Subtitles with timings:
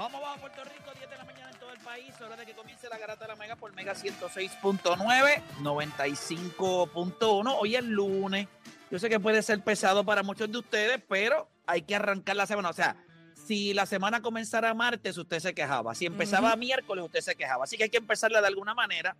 [0.00, 2.18] Vamos abajo Puerto Rico, 10 de la mañana en todo el país.
[2.22, 7.56] Hora de que comience la garata de la Mega por Mega 106.9, 95.1.
[7.60, 8.48] Hoy es lunes.
[8.90, 12.46] Yo sé que puede ser pesado para muchos de ustedes, pero hay que arrancar la
[12.46, 12.70] semana.
[12.70, 12.96] O sea,
[13.34, 15.94] si la semana comenzara martes, usted se quejaba.
[15.94, 17.64] Si empezaba miércoles, usted se quejaba.
[17.64, 19.18] Así que hay que empezarla de alguna manera.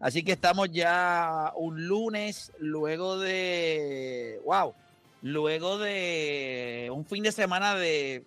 [0.00, 4.40] Así que estamos ya un lunes, luego de.
[4.44, 4.74] ¡Wow!
[5.22, 8.24] Luego de un fin de semana de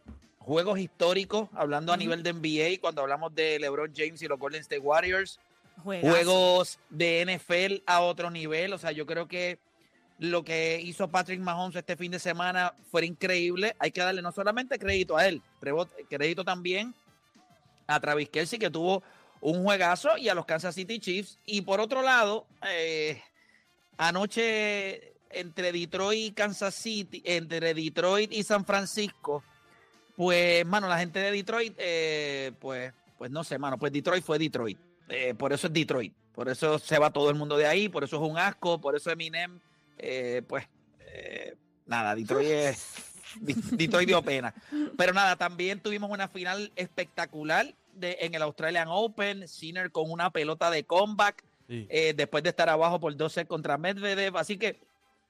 [0.49, 4.61] juegos históricos, hablando a nivel de NBA, cuando hablamos de LeBron James y los Golden
[4.61, 5.39] State Warriors,
[5.83, 6.09] Juegazo.
[6.09, 8.73] juegos de NFL a otro nivel.
[8.73, 9.59] O sea, yo creo que
[10.17, 13.75] lo que hizo Patrick Mahomes este fin de semana fue increíble.
[13.77, 15.39] Hay que darle no solamente crédito a él,
[16.09, 16.95] crédito también
[17.85, 19.03] a Travis Kelsey, que tuvo
[19.41, 21.37] un juegazo, y a los Kansas City Chiefs.
[21.45, 23.21] Y por otro lado, eh,
[23.97, 29.43] anoche entre Detroit y Kansas City, entre Detroit y San Francisco,
[30.19, 34.37] pues, mano, la gente de Detroit, eh, pues, pues no sé, mano, pues Detroit fue
[34.37, 34.77] Detroit.
[35.07, 36.13] Eh, por eso es Detroit.
[36.33, 38.97] Por eso se va todo el mundo de ahí, por eso es un asco, por
[38.97, 39.61] eso Eminem,
[39.97, 40.67] eh, pues,
[40.99, 42.95] eh, nada, Detroit es.
[43.71, 44.53] Detroit dio pena.
[44.97, 49.47] Pero nada, también tuvimos una final espectacular de, en el Australian Open.
[49.47, 51.85] Sinner con una pelota de comeback Sí.
[51.89, 54.35] eh, después de estar abajo por 12 contra Medvedev.
[54.35, 54.81] Así que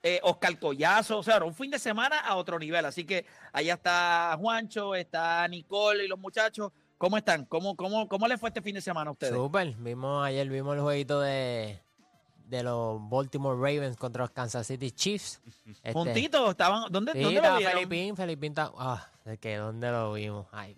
[0.01, 2.86] eh, Oscar Collazo, o sea, era un fin de semana a otro nivel.
[2.86, 6.72] Así que allá está Juancho, está Nicole y los muchachos.
[6.98, 7.46] ¿Cómo están?
[7.46, 9.34] ¿Cómo, cómo, cómo les fue este fin de semana a ustedes?
[9.34, 9.74] Súper.
[9.78, 11.81] Vimos, ayer vimos el jueguito de,
[12.46, 15.42] de los Baltimore Ravens contra los Kansas City Chiefs.
[15.66, 16.92] Este, Juntitos, estaban.
[16.92, 17.74] ¿Dónde, Sí, ¿dónde lo vieron?
[17.74, 18.72] Felipín, Felipín está.
[18.78, 20.48] Ah, es que ¿dónde lo vimos?
[20.52, 20.78] Ay.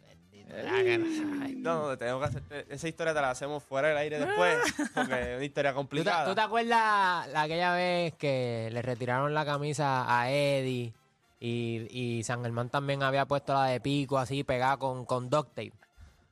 [0.56, 4.57] Ay, no, tenemos que hacer esa historia te la hacemos fuera del aire después,
[4.94, 6.25] porque es una historia ¿Tú te, complicada.
[6.25, 10.94] tú te acuerdas la, aquella vez que le retiraron la camisa a Eddie
[11.39, 15.50] Y, y San Germán también había puesto la de pico así pegada con, con duct
[15.56, 15.74] tape.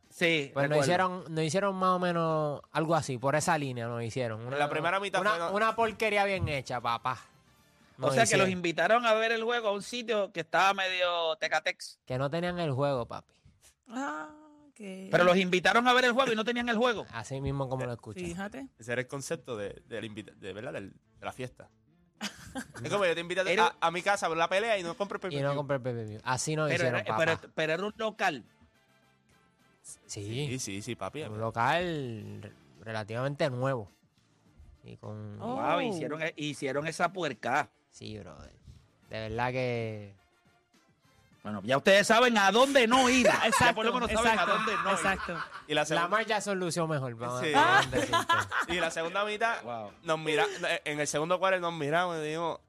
[0.10, 4.04] Sí, Pues nos hicieron, nos hicieron más o menos algo así, por esa línea nos
[4.04, 4.42] hicieron.
[4.46, 7.20] Una, la primera mitad una, fue no- una porquería bien hecha, papá.
[7.98, 8.26] O Nos sea
[13.90, 15.08] el que no el.
[15.08, 15.10] Ah.
[15.12, 17.06] Pero los invitaron a ver el juego y no tenían el juego.
[17.12, 18.24] Así mismo como lo escuchas.
[18.24, 18.68] Fíjate.
[18.78, 20.74] Ese era el concepto de, de, la invita- de, ¿verdad?
[20.74, 21.70] Del- de la fiesta.
[22.84, 24.78] es como yo te invito a, Era- a, a mi casa a ver la pelea
[24.78, 26.22] y no compro Y no compré el pay-per-view.
[26.24, 27.18] Así Pero hicieron, era, papá.
[27.18, 28.44] pero, pero era un local.
[29.84, 30.00] sí,
[30.48, 31.24] Sí, sí, sí, papi.
[31.24, 33.92] un local re- relativamente nuevo.
[34.84, 35.42] Y con...
[35.42, 35.56] Oh.
[35.62, 37.70] Wow, hicieron, hicieron esa puerca.
[37.92, 38.54] Sí, brother.
[39.10, 40.16] De verdad que...
[41.44, 43.26] Bueno, ya ustedes saben a dónde no ir.
[43.28, 43.76] ya Exacto.
[43.76, 44.96] por lo menos saben exacto, a dónde no ir.
[44.98, 45.44] Exacto.
[45.68, 47.16] Y la, La segunda, marcha solución mejor.
[47.16, 47.52] Vamos, Sí.
[47.56, 47.82] a
[48.68, 49.92] y la segunda mitad, Wow.
[50.04, 50.46] nos mira,
[50.86, 52.60] en el segundo cuarto nos miramos y dijimos,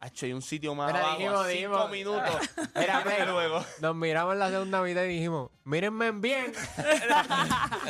[0.00, 1.90] Hacho, hay un sitio más Mira, abajo, dijimos, cinco dijimos.
[1.90, 2.50] minutos.
[2.76, 3.64] Mira, luego.
[3.80, 6.52] Nos miramos en la segunda mitad y dijimos, mírenme bien.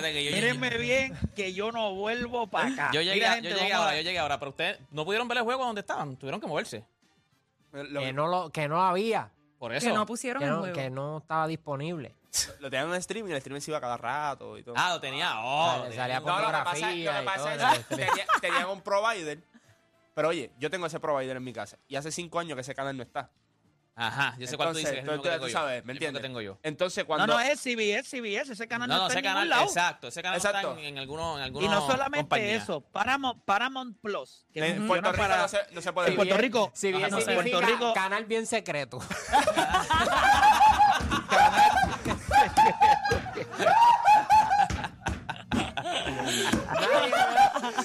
[0.03, 2.91] Mírenme bien que yo no vuelvo para acá.
[2.93, 5.39] yo llegué, Mira, yo llegué a- ahora, yo llegué ahora, pero ustedes no pudieron ver
[5.39, 6.85] el juego donde estaban, tuvieron que moverse.
[7.73, 9.31] Lo, que, no lo, que no había.
[9.59, 9.93] Por Que eso.
[9.93, 10.75] no pusieron Que el no, juego.
[10.75, 12.15] que no estaba disponible.
[12.61, 14.75] lo tenían en streaming y el streaming se iba cada rato y todo.
[14.79, 15.33] Ah, lo tenía.
[15.41, 17.97] Oh, Sale- tenía- salía No, lo que pasa, lo que y pasa todo es que
[17.97, 19.43] tenía- tenían un provider.
[20.15, 21.79] Pero oye, yo tengo ese provider en mi casa.
[21.89, 23.31] Y hace cinco años que ese canal no está.
[24.01, 24.93] Ajá, yo sé cuál tú Entonces, dices.
[24.93, 25.59] es el tú- mismo que tú- tengo tú yo.
[25.59, 26.23] sabes, ¿me entiendes?
[26.23, 26.59] que tengo yo.
[26.63, 27.27] Entonces No, cuando...
[27.27, 28.53] no, es CBS, CBS.
[28.53, 29.65] Ese canal no, No, no, está ese en ningún canal, lado.
[29.65, 30.69] exacto, ese canal no Exacto.
[30.71, 34.47] está en, en algunos, en algunos Y no solamente eso, Paramount, Paramount Plus.
[34.53, 36.27] Que en Puerto Rico para- no, se, no se puede En ver.
[36.29, 36.59] Puerto Rico.
[36.71, 38.99] No, significa Puerto canal bien secreto.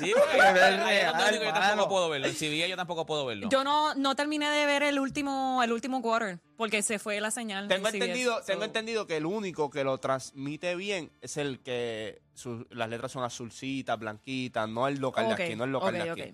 [0.04, 2.28] Sí, porque es digo yo tampoco puedo verlo.
[2.28, 3.50] En CBS yo tampoco puedo verlo.
[3.50, 7.32] Yo no, no terminé de ver el último, el último quarter porque se fue la
[7.32, 7.68] señal.
[7.68, 11.60] Tengo CBS, entendido, so- tengo entendido que el único que lo transmite bien es el
[11.60, 12.22] que
[12.70, 16.34] las letras son azulcitas, blanquitas, no el local de aquí, no el local de aquí.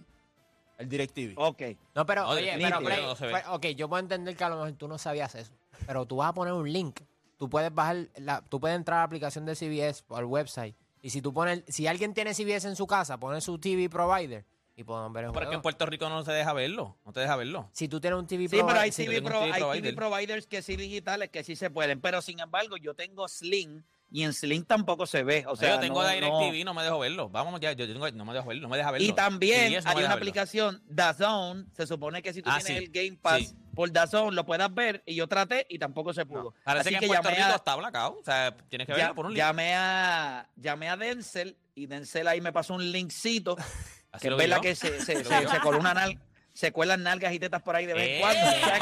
[0.77, 1.33] El DirecTV.
[1.36, 1.62] Ok.
[1.94, 4.98] No, pero, No, oye, pero, ok, yo puedo entender que a lo mejor tú no
[4.98, 5.51] sabías eso.
[5.86, 7.01] Pero tú vas a poner un link.
[7.38, 10.75] Tú puedes bajar, la, tú puedes entrar a la aplicación de CBS o al website.
[11.01, 14.46] Y si tú pones, si alguien tiene CBS en su casa, pone su TV provider
[14.75, 15.62] y podemos ver el Porque en.
[15.62, 16.98] Puerto Rico no se deja verlo.
[17.06, 17.69] No te deja verlo.
[17.74, 19.94] Si tú tienes un TV Sí, pero hay, provider, si- TV, pro- TV hay TV
[19.94, 19.96] provider.
[19.96, 22.01] providers que sí digitales que sí se pueden.
[22.01, 25.46] Pero sin embargo, yo tengo Sling y en Sling tampoco se ve.
[25.48, 26.74] O sea, yo tengo no- DirecTV, no.
[26.74, 27.30] me dejo verlo.
[27.30, 29.08] Vamos ya, yo tengo, no me dejo verlo, no me deja verlo.
[29.08, 32.86] Y también no hay una aplicación, DAZN, se supone que si tú Ah, tienes sí,
[32.86, 33.56] el Game Pass sí.
[33.76, 36.54] por DAZN lo puedas ver y yo traté y tampoco se pudo.
[36.64, 38.18] Parece Así que en Puerto llamé Rico a- está blackout.
[38.20, 39.38] O sea, tienes que ya- verlo por un link.
[39.38, 43.56] llamé a llamé a Denzel y Denzel ahí me pasó un linkcito
[44.12, 46.20] Así que es verdad que se, se, se, se coló una nal-
[46.60, 48.20] se cuelan nalgas y tetas por ahí de vez en Eh.
[48.20, 48.50] cuando.
[48.50, 48.80] O sea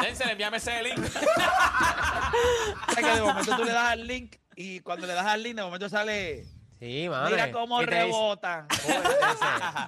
[0.00, 0.98] que- Denzel, envíame ese link.
[0.98, 5.42] o sea que de momento tú le das al link y cuando le das al
[5.42, 6.44] link de momento sale
[6.78, 7.28] Sí, mano.
[7.30, 8.66] mira cómo y te dice, rebotan.
[8.70, 9.46] "Oye, te dice,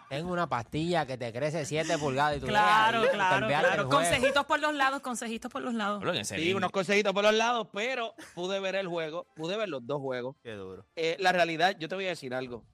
[0.08, 3.88] Tengo una pastilla que te crece 7 pulgadas y tú Claro, leas claro, claro.
[3.88, 6.02] Consejitos por los lados, consejitos por los lados.
[6.26, 10.00] Sí, unos consejitos por los lados, pero pude ver el juego, pude ver los dos
[10.00, 10.34] juegos.
[10.42, 10.84] Qué duro.
[10.96, 12.64] Eh, la realidad, yo te voy a decir algo.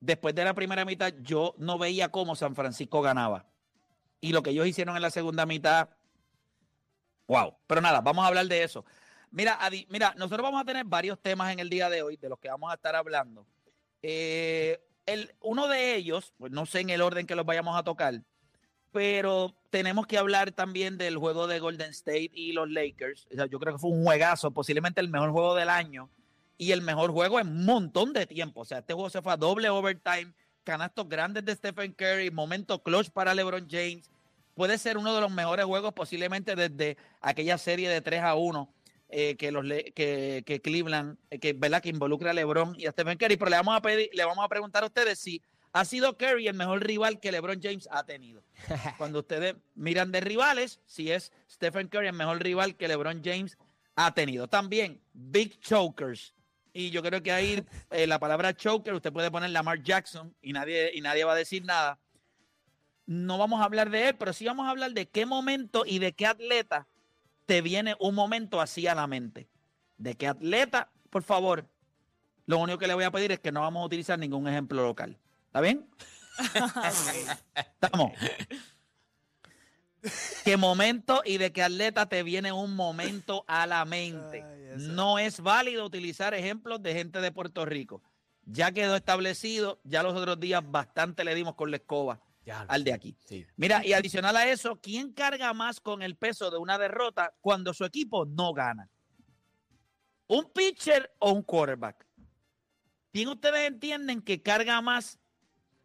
[0.00, 3.46] Después de la primera mitad, yo no veía cómo San Francisco ganaba.
[4.20, 5.88] Y lo que ellos hicieron en la segunda mitad,
[7.26, 7.54] wow.
[7.66, 8.84] Pero nada, vamos a hablar de eso.
[9.30, 12.28] Mira, Adi, mira, nosotros vamos a tener varios temas en el día de hoy de
[12.28, 13.46] los que vamos a estar hablando.
[14.02, 17.82] Eh, el, uno de ellos, pues no sé en el orden que los vayamos a
[17.82, 18.22] tocar,
[18.92, 23.26] pero tenemos que hablar también del juego de Golden State y los Lakers.
[23.30, 26.10] O sea, yo creo que fue un juegazo, posiblemente el mejor juego del año
[26.56, 28.60] y el mejor juego en un montón de tiempo.
[28.60, 30.32] O sea, este juego se fue a doble overtime,
[30.68, 34.10] canastos grandes de Stephen Curry, momento clutch para LeBron James.
[34.54, 38.70] Puede ser uno de los mejores juegos posiblemente desde aquella serie de 3 a 1
[39.08, 41.80] eh, que, los, que, que Cleveland, eh, que, ¿verdad?
[41.80, 43.38] que involucra a LeBron y a Stephen Curry.
[43.38, 45.40] Pero le vamos, a pedir, le vamos a preguntar a ustedes si
[45.72, 48.42] ha sido Curry el mejor rival que LeBron James ha tenido.
[48.98, 53.56] Cuando ustedes miran de rivales, si es Stephen Curry el mejor rival que LeBron James
[53.96, 54.48] ha tenido.
[54.48, 56.34] También Big Chokers.
[56.72, 60.52] Y yo creo que ahí eh, la palabra choker, usted puede poner Lamar Jackson y
[60.52, 61.98] nadie, y nadie va a decir nada.
[63.06, 65.98] No vamos a hablar de él, pero sí vamos a hablar de qué momento y
[65.98, 66.86] de qué atleta
[67.46, 69.48] te viene un momento así a la mente.
[69.96, 71.66] De qué atleta, por favor.
[72.44, 74.82] Lo único que le voy a pedir es que no vamos a utilizar ningún ejemplo
[74.82, 75.18] local.
[75.46, 75.88] ¿Está bien?
[77.54, 78.12] Estamos.
[80.44, 84.44] ¿Qué momento y de qué atleta te viene un momento a la mente?
[84.76, 88.02] No es válido utilizar ejemplos de gente de Puerto Rico.
[88.44, 92.82] Ya quedó establecido, ya los otros días bastante le dimos con la escoba Ya, al
[92.82, 93.16] de aquí.
[93.26, 93.46] Sí.
[93.56, 97.74] Mira, y adicional a eso, ¿quién carga más con el peso de una derrota cuando
[97.74, 98.88] su equipo no gana?
[100.28, 102.06] ¿Un pitcher o un quarterback?
[103.12, 105.18] ¿Quién ustedes entienden que carga más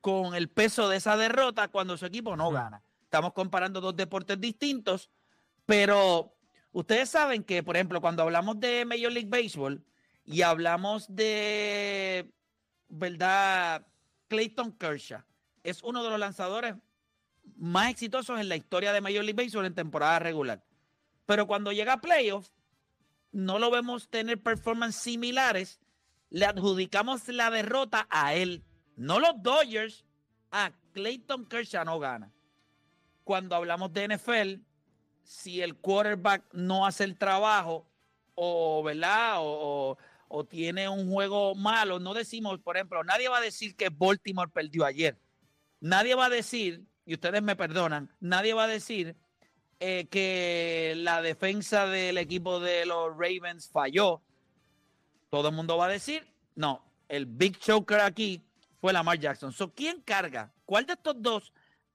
[0.01, 2.82] con el peso de esa derrota cuando su equipo no gana?
[3.13, 5.11] Estamos comparando dos deportes distintos,
[5.67, 6.35] pero
[6.71, 9.85] ustedes saben que, por ejemplo, cuando hablamos de Major League Baseball
[10.25, 12.33] y hablamos de,
[12.89, 13.85] ¿verdad?
[14.29, 15.21] Clayton Kershaw
[15.61, 16.73] es uno de los lanzadores
[17.55, 20.65] más exitosos en la historia de Major League Baseball en temporada regular.
[21.27, 22.51] Pero cuando llega a playoffs,
[23.31, 25.79] no lo vemos tener performances similares.
[26.31, 28.63] Le adjudicamos la derrota a él,
[28.95, 30.03] no los Dodgers.
[30.49, 32.32] A Clayton Kershaw no gana.
[33.23, 34.61] Cuando hablamos de NFL,
[35.23, 37.87] si el quarterback no hace el trabajo
[38.35, 39.35] o, ¿verdad?
[39.39, 39.97] O,
[40.49, 44.83] tiene un juego malo, no decimos, por ejemplo, nadie va a decir que Baltimore perdió
[44.83, 45.15] ayer.
[45.79, 49.15] Nadie va a decir, y ustedes me perdonan, nadie va a decir
[49.79, 54.23] eh, que la defensa del equipo de los Ravens falló.
[55.29, 56.25] Todo el mundo va a decir,
[56.55, 58.41] no, el big choker aquí
[58.81, 59.53] fue Lamar Jackson.
[59.53, 60.51] So, ¿Quién carga?
[60.65, 61.53] ¿Cuál de estos dos,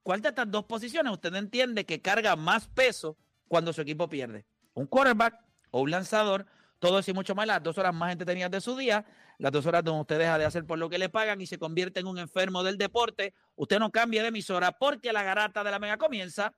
[0.08, 4.46] cuál de estas dos posiciones usted entiende que carga más peso cuando su equipo pierde?
[4.72, 5.38] ¿Un quarterback
[5.70, 6.46] o un lanzador?
[6.78, 9.04] Todo eso y mucho más, las dos horas más entretenidas de su día,
[9.36, 11.58] las dos horas donde usted deja de hacer por lo que le pagan y se
[11.58, 13.34] convierte en un enfermo del deporte.
[13.54, 16.54] Usted no cambie de emisora porque la garata de la mega comienza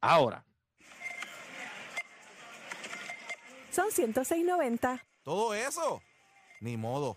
[0.00, 0.44] ahora.
[3.70, 5.00] Son 106.90.
[5.22, 6.02] Todo eso.
[6.60, 7.16] Ni modo.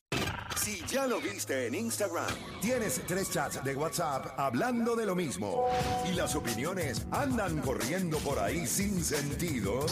[0.61, 2.29] Si ya lo viste en Instagram,
[2.61, 5.65] tienes tres chats de WhatsApp hablando de lo mismo
[6.07, 9.83] y las opiniones andan corriendo por ahí sin sentido,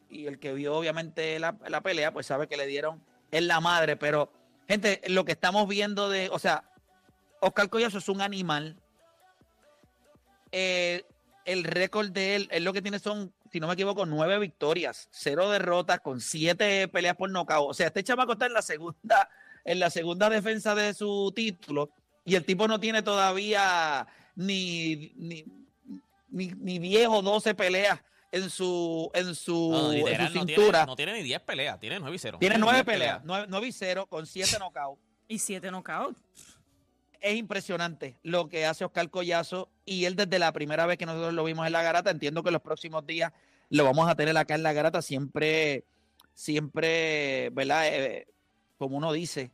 [0.08, 3.60] Y el que vio obviamente la, la pelea, pues sabe que le dieron en la
[3.60, 3.96] madre.
[3.96, 4.32] Pero,
[4.68, 6.64] gente, lo que estamos viendo de, o sea,
[7.42, 8.76] Oscar Collazo es un animal.
[10.52, 11.04] Eh,
[11.44, 15.08] el récord de él, él lo que tiene son, si no me equivoco, nueve victorias,
[15.10, 17.68] cero derrotas, con siete peleas por nocaut.
[17.70, 19.28] O sea, este chamaco está en la segunda,
[19.64, 21.90] en la segunda defensa de su título,
[22.24, 24.06] y el tipo no tiene todavía
[24.36, 25.44] ni, ni,
[26.28, 30.40] ni, ni 10 o 12 peleas en su, en su, No, en su literal, no
[30.46, 30.70] cintura.
[30.70, 32.38] tiene, no tiene ni 10 peleas, tiene 9 y 0.
[32.38, 35.02] Tiene nueve 10 peleas, nueve, nueve y cero, con siete knockouts.
[35.26, 36.20] Y siete knockouts.
[37.22, 41.32] Es impresionante lo que hace Oscar Collazo y él desde la primera vez que nosotros
[41.32, 43.32] lo vimos en la garata, entiendo que los próximos días
[43.70, 45.84] lo vamos a tener acá en la garata, siempre,
[46.34, 47.86] siempre, ¿verdad?
[47.86, 48.26] Eh,
[48.76, 49.52] como uno dice,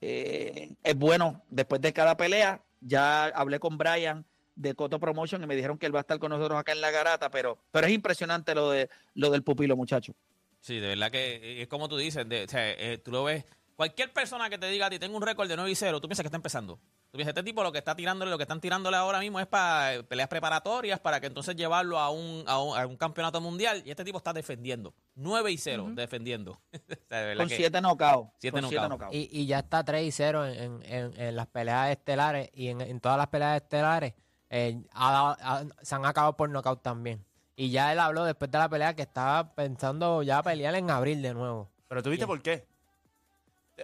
[0.00, 2.62] eh, es bueno después de cada pelea.
[2.80, 4.24] Ya hablé con Brian
[4.56, 6.80] de Coto Promotion y me dijeron que él va a estar con nosotros acá en
[6.80, 10.14] la garata, pero, pero es impresionante lo, de, lo del pupilo, muchacho.
[10.60, 13.44] Sí, de verdad que es como tú dices, eh, tú lo ves.
[13.80, 16.06] Cualquier persona que te diga a ti, tengo un récord de 9 y 0, tú
[16.06, 16.76] piensas que está empezando.
[17.10, 19.46] Tú piensas, este tipo lo que está tirándole, lo que están tirándole ahora mismo es
[19.46, 23.40] para eh, peleas preparatorias, para que entonces llevarlo a un, a un, a un campeonato
[23.40, 23.82] mundial.
[23.86, 24.92] Y este tipo está defendiendo.
[25.14, 26.60] 9 y 0, defendiendo.
[26.74, 28.30] O sea, Con que- siete knockouts.
[28.36, 29.12] Siete con siete knockouts.
[29.12, 29.16] knockouts.
[29.16, 32.68] Y, y ya está 3 y 0 en, en- en- en las peleas estelares y
[32.68, 34.12] en, en todas las peleas estelares
[34.50, 37.24] eh, ha dado- ha- se han acabado por knockout también.
[37.56, 41.22] Y ya él habló después de la pelea que estaba pensando ya pelear en abril
[41.22, 41.70] de nuevo.
[41.88, 42.68] Pero tú viste por qué.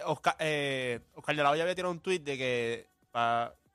[0.05, 2.87] Oscar, eh, Oscar de la Hoya había tirado un tweet de que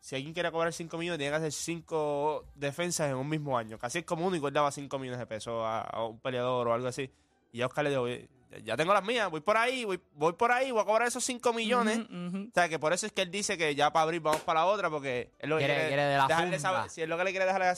[0.01, 3.79] si alguien quiere cobrar 5 millones, tiene que hacer 5 defensas en un mismo año.
[3.79, 6.73] Casi es como único, él daba 5 millones de pesos a, a un peleador o
[6.75, 7.11] algo así.
[7.53, 8.29] Y ya Oscar le dijo, "Oye,
[8.65, 11.23] ya- tengo las mías, voy por ahí, voy, voy por ahí, voy a cobrar esos
[11.25, 12.01] 5 millones.
[12.01, 14.61] O sea, que por eso es que él dice que ya para abrir vamos para
[14.61, 16.59] la otra, porque es lo que Quiere- quiere, quiere de la dejarle funda.
[16.59, 17.75] saber, si es lo que le quiere dejar a,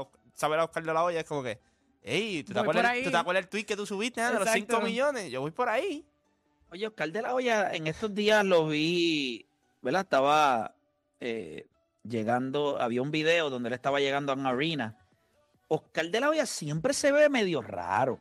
[0.00, 1.58] a- saber a Oscar de la Hoya, es como que,
[2.02, 2.92] hey, ¿tú te, acuerdas.
[3.04, 4.80] ¿tú te acuerdas el tweet que tú subiste ah, de los 5 Exacto.
[4.86, 5.30] millones?
[5.30, 6.04] Yo voy por ahí.
[6.74, 9.46] Oye, Oscar de la Hoya, en estos días lo vi,
[9.80, 10.00] ¿verdad?
[10.02, 10.74] Estaba
[11.20, 11.68] eh,
[12.02, 14.96] llegando, había un video donde él estaba llegando a una arena
[15.68, 18.20] Oscar de la Hoya siempre se ve medio raro.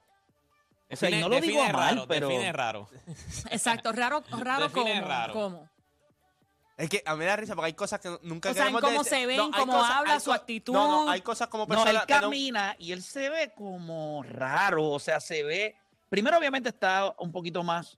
[0.91, 2.87] O sea, y Define- no lo digo mal, raro, pero define raro.
[3.49, 5.07] Exacto, raro, raro Define como.
[5.07, 5.33] raro.
[5.33, 5.69] ¿Cómo?
[6.77, 8.75] Es que a mí me da risa porque hay cosas que nunca O sea, en
[8.75, 9.17] queremos cómo decir.
[9.19, 10.73] se ven, hay cómo cosas- habla, su actitud.
[10.73, 14.89] No, no, hay cosas como no, él no- camina y él se ve como raro.
[14.91, 15.75] O sea, se ve.
[16.09, 17.97] Primero, obviamente, está un poquito más.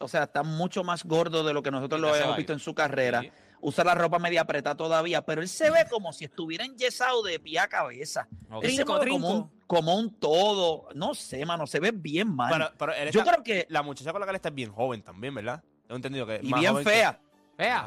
[0.00, 2.74] O sea, está mucho más gordo de lo que nosotros lo hemos visto en su
[2.74, 3.20] carrera.
[3.22, 3.32] Sí.
[3.60, 7.40] Usa la ropa media apretada todavía, pero él se ve como si estuviera enyesado de
[7.40, 8.28] pie a cabeza.
[8.62, 10.88] Él se mueve como un, como un todo.
[10.94, 12.52] No sé, mano, se ve bien mal.
[12.52, 13.66] Pero, pero él Yo está- creo que.
[13.68, 15.60] la muchacha con la que él está es bien joven también, ¿verdad?
[15.88, 17.20] Tengo entendido que es Y más bien joven que- fea.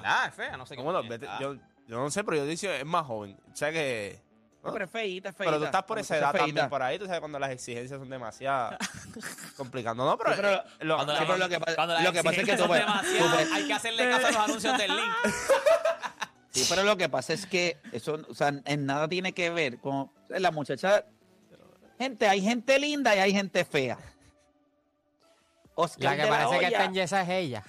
[0.03, 0.84] Ah, es fea, no sé qué.
[0.84, 1.00] ¿Cómo no?
[1.00, 1.38] Ah.
[1.39, 1.53] yo,
[1.88, 3.38] yo no sé, pero yo digo es más joven.
[3.50, 4.22] O sea que.
[4.63, 7.06] No, pero es feíta, es Pero tú estás por esa edad también por ahí, tú
[7.06, 8.77] sabes cuando las exigencias son demasiado
[9.58, 10.06] complicando.
[10.06, 12.03] No, pero, Sí, pero- eh, lo- Cuando Sí, la- pero lo que pa- cuando las
[12.03, 14.77] lo que pasa es que tú ves- tú hay que hacerle caso a los anuncios
[14.77, 15.12] del link.
[16.53, 19.80] Sí, pero lo que pasa es que eso, o sea, en nada tiene que ver
[19.80, 21.06] con la muchacha.
[21.98, 23.98] Gente, hay gente linda y hay gente fea.
[25.75, 27.63] Oscar La que de parece que está en yesa es ella.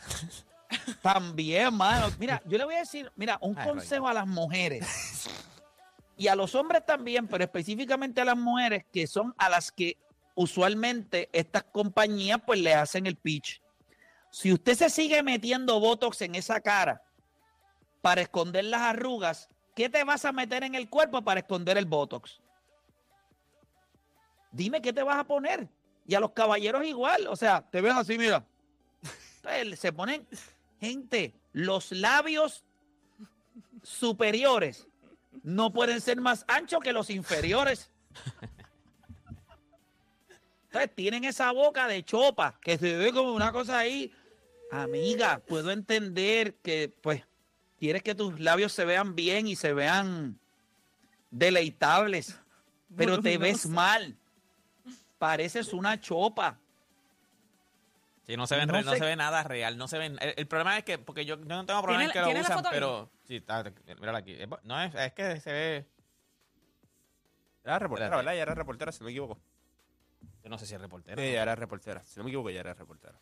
[1.00, 2.10] También, mano.
[2.18, 4.84] Mira, yo le voy a decir, mira, un Ay, consejo a las mujeres
[6.22, 9.98] y a los hombres también, pero específicamente a las mujeres que son a las que
[10.36, 13.60] usualmente estas compañías pues le hacen el pitch.
[14.30, 17.02] Si usted se sigue metiendo botox en esa cara
[18.02, 21.86] para esconder las arrugas, ¿qué te vas a meter en el cuerpo para esconder el
[21.86, 22.40] botox?
[24.52, 25.68] Dime qué te vas a poner.
[26.06, 28.46] Y a los caballeros igual, o sea, te ves así, mira.
[29.42, 30.24] Entonces, Se ponen,
[30.78, 32.64] gente, los labios
[33.82, 34.86] superiores
[35.42, 37.90] no pueden ser más anchos que los inferiores.
[40.64, 44.12] Entonces tienen esa boca de chopa que se ve como una cosa ahí.
[44.70, 47.22] Amiga, puedo entender que pues
[47.78, 50.38] quieres que tus labios se vean bien y se vean
[51.30, 52.38] deleitables,
[52.96, 54.16] pero te ves mal.
[55.18, 56.58] Pareces una chopa.
[58.24, 59.76] Sí, no se, ven No re- no sé- se ve nada real.
[59.76, 60.16] No se ven.
[60.20, 62.40] El, el problema es que, porque yo, yo no tengo problema en ¿Tiene- que lo
[62.40, 63.10] usan, pero.
[63.24, 63.64] Sí, está,
[63.98, 64.32] mírala aquí.
[64.34, 65.88] Es- No, es, es que se ve.
[67.64, 68.16] Era reportera, Espérate.
[68.16, 68.34] ¿verdad?
[68.34, 69.40] Ella era reportera, si no me equivoco.
[70.44, 71.20] Yo no sé si es Sí, reportero.
[71.20, 72.02] ella era reportera.
[72.02, 73.18] Si no me equivoco, ella era reportera.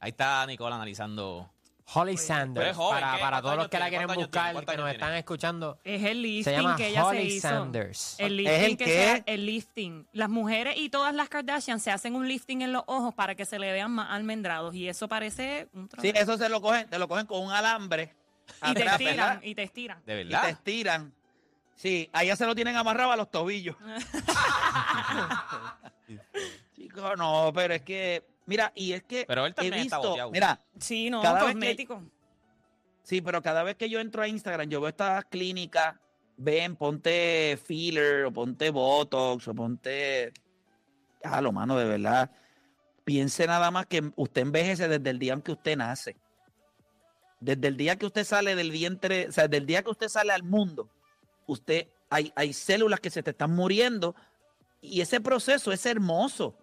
[0.00, 1.50] Ahí está Nicole analizando.
[1.92, 2.70] Holly Sanders.
[2.70, 3.20] es joven, para ¿qué?
[3.20, 3.90] para ¿Cuántos todos los que la tiene?
[3.90, 5.78] quieren ¿Cuántos años buscar, que nos están escuchando.
[5.84, 7.48] Es el Se lifting llama que ella Holly se hizo.
[7.48, 8.16] Sanders.
[8.18, 9.22] El ¿Es lifting el que qué?
[9.26, 10.06] se el lifting.
[10.12, 13.44] Las mujeres y todas las Kardashian se hacen un lifting en los ojos para que
[13.44, 16.32] se le vean más almendrados y eso parece un Sí, trabajo.
[16.32, 18.14] eso se lo cogen, te lo cogen con un alambre.
[18.46, 19.40] y te atrás, estiran, ¿verdad?
[19.42, 20.02] y te estiran.
[20.06, 20.48] De Y te verdad.
[20.50, 21.12] estiran.
[21.76, 23.76] Sí, allá se lo tienen amarrado a los tobillos.
[26.76, 30.08] Chicos, no, pero es que, mira, y es que Pero él he también está visto,
[30.10, 30.30] boteado.
[30.30, 32.02] mira, Sí, no, Cada vez que- cosmético.
[33.02, 35.96] sí, pero cada vez que yo entro a Instagram, yo veo estas clínicas,
[36.36, 40.32] ven, ponte filler, o ponte Botox, o ponte,
[41.22, 42.30] ah, lo mano, de verdad,
[43.04, 46.16] piense nada más que usted envejece desde el día en que usted nace.
[47.40, 50.08] Desde el día que usted sale del vientre, o sea, desde el día que usted
[50.08, 50.88] sale al mundo,
[51.46, 54.14] usted, hay, hay células que se te están muriendo
[54.80, 56.56] y ese proceso es hermoso.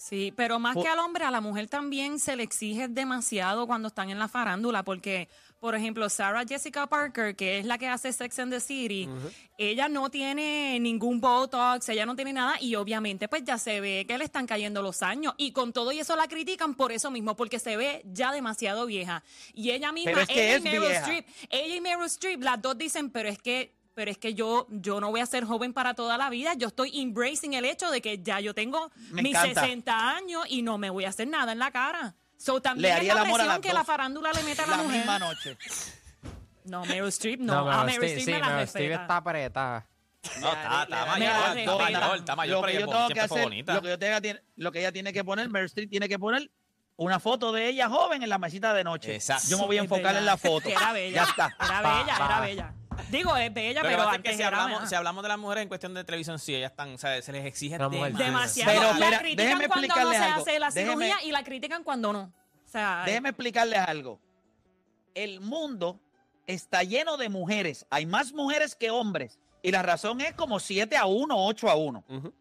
[0.00, 3.88] Sí, pero más que al hombre, a la mujer también se le exige demasiado cuando
[3.88, 8.10] están en la farándula, porque, por ejemplo, Sarah Jessica Parker, que es la que hace
[8.10, 9.10] Sex and the City,
[9.58, 14.06] ella no tiene ningún Botox, ella no tiene nada, y obviamente pues ya se ve
[14.08, 17.10] que le están cayendo los años, y con todo y eso la critican por eso
[17.10, 19.22] mismo, porque se ve ya demasiado vieja.
[19.52, 20.92] Y ella misma, Pero es que ella es y Meryl.
[20.92, 24.66] Streep, ella y Meryl Streep, las dos dicen, pero es que pero es que yo,
[24.70, 26.54] yo no voy a ser joven para toda la vida.
[26.54, 29.60] Yo estoy embracing el hecho de que ya yo tengo Me mis encanta.
[29.60, 32.14] 60 años y no me voy a hacer nada en la cara.
[32.38, 33.74] So, también Le es haría la el amor a presión las que dos.
[33.78, 34.96] la farándula le mete a la, La mujer.
[34.96, 35.58] misma noche.
[36.64, 37.52] No, Meryl Streep no.
[37.62, 39.02] No, a Meryl Streep sí, me la Steve respeta.
[39.02, 39.86] está apretada.
[40.40, 41.58] No, está, está mayor.
[41.58, 43.74] Está mayor, está pero yo tengo que hacer, bonita.
[43.74, 46.18] lo que, yo tenga tiene- lo que ella tiene que poner, Meryl Streep tiene que
[46.18, 46.50] poner
[46.96, 49.14] una foto de ella joven en la mesita de noche.
[49.16, 49.46] Exacto.
[49.50, 50.70] Yo me voy a Es enfocar en la foto.
[50.70, 51.16] Era bella.
[51.16, 51.54] Ya está.
[51.60, 52.74] Era bella, era bella.
[53.10, 54.88] Digo, es bella, pero es antes que si era hablamos, bella.
[54.88, 57.32] si hablamos de las mujeres en cuestión de televisión, sí, ellas están, o sea, se
[57.32, 58.16] les exige demasiado.
[58.18, 58.70] Demasiado.
[58.72, 60.42] Pero, la mira, critican déjeme cuando no explicarle se algo.
[60.42, 62.20] hace la Déjeme- cirugía y la critican cuando no.
[62.22, 64.20] O sea, Déjeme explicarles algo.
[65.14, 65.98] El mundo
[66.46, 67.86] está lleno de mujeres.
[67.90, 69.38] Hay más mujeres que hombres.
[69.62, 72.04] Y la razón es como 7 a 1, 8 a 1.
[72.08, 72.32] Ujú.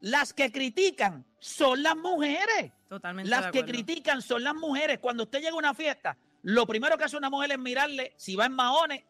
[0.00, 2.72] Las que critican son las mujeres.
[2.88, 4.98] totalmente Las de que critican son las mujeres.
[5.00, 8.36] Cuando usted llega a una fiesta, lo primero que hace una mujer es mirarle si
[8.36, 9.02] va en maones.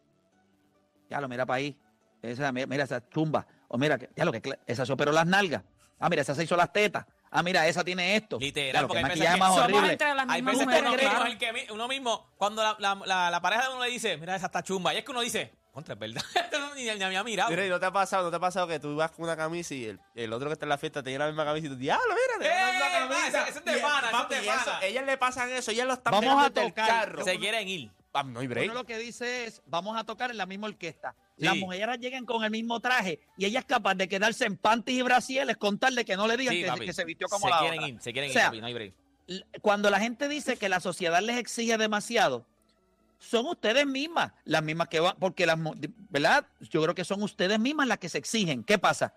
[1.11, 1.77] Ya lo mira para ahí.
[2.21, 3.45] Esa, mira, mira esa chumba.
[3.67, 5.61] O mira, que- ya lo que esa se operó las nalgas.
[5.99, 7.05] Ah, mira, esa se hizo las tetas.
[7.29, 8.37] Ah, mira, esa tiene esto.
[8.39, 9.91] Literal, lo porque que hay veces maquillaje que más Somos horrible.
[9.93, 11.25] entre las Hay veces que uno, cree- mismo, claro.
[11.25, 13.89] es el que mi- uno mismo, cuando la, la, la, la pareja de uno le
[13.91, 16.21] dice, mira, esa está chumba, y es que uno dice, Contra, es verdad.
[16.75, 17.49] ni, ni había mirado.
[17.49, 19.37] Mira, ¿y ¿no te ha pasado, no te ha pasado que tú vas con una
[19.37, 21.69] camisa y el, el otro que está en la fiesta tiene la misma camisa y
[21.69, 22.05] tú, diablo,
[22.39, 22.91] mira, misma ¡Eh!
[22.91, 23.27] camisa.
[23.27, 24.79] Ese- ese es de Y- pana, ese es papi, de y eso- pana.
[24.85, 26.87] ellas le pasan eso, ellas lo están Vamos pegando a tocar.
[26.87, 27.23] carro.
[27.23, 27.91] Se quieren ir.
[28.25, 28.65] No hay break.
[28.65, 31.15] Uno lo que dice es, vamos a tocar en la misma orquesta.
[31.37, 31.45] Sí.
[31.45, 34.99] Las mujeres llegan con el mismo traje y ella es capaz de quedarse en panties
[34.99, 36.85] y brasieles con tal de que no le digan Sí, que, papi.
[36.85, 37.89] que se vistió como se la quieren otra.
[37.89, 38.93] ir, se quieren O sea, ir, papi, no hay break.
[39.61, 42.45] Cuando la gente dice que la sociedad les exige demasiado,
[43.17, 45.57] son ustedes mismas, las mismas que van, porque las,
[46.09, 46.45] ¿verdad?
[46.59, 48.63] Yo creo que son ustedes mismas las que se exigen.
[48.63, 49.15] ¿Qué pasa?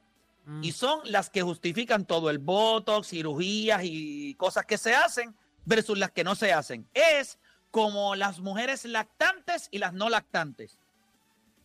[0.61, 5.99] Y son las que justifican todo el botox, cirugías y cosas que se hacen versus
[5.99, 6.87] las que no se hacen.
[6.93, 7.39] Es
[7.75, 10.79] como las mujeres lactantes y las no lactantes.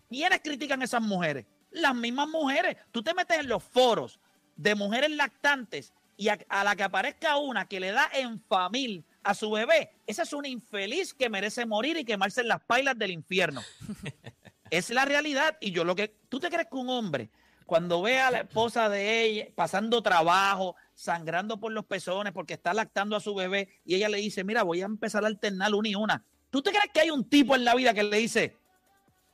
[0.09, 1.45] ¿Quiénes critican a esas mujeres?
[1.69, 2.77] Las mismas mujeres.
[2.91, 4.19] Tú te metes en los foros
[4.55, 9.03] de mujeres lactantes y a, a la que aparezca una que le da en familia
[9.21, 12.97] a su bebé, esa es una infeliz que merece morir y quemarse en las pailas
[12.97, 13.61] del infierno.
[14.71, 15.59] es la realidad.
[15.61, 16.07] Y yo lo que.
[16.27, 17.29] ¿Tú te crees que un hombre,
[17.69, 22.73] cuando ve a la esposa de ella pasando trabajo, sangrando por los pezones porque está
[22.73, 25.87] lactando a su bebé y ella le dice, mira, voy a empezar a alternar una
[25.87, 26.25] y una?
[26.49, 28.57] ¿Tú te crees que hay un tipo en la vida que le dice,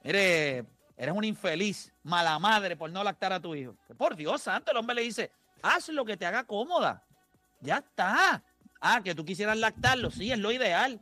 [0.03, 0.65] eres,
[0.97, 3.77] eres un infeliz, mala madre por no lactar a tu hijo?
[3.97, 7.05] Por Dios santo, el hombre le dice, haz lo que te haga cómoda.
[7.61, 8.43] Ya está.
[8.81, 10.99] Ah, que tú quisieras lactarlo, sí, es lo ideal.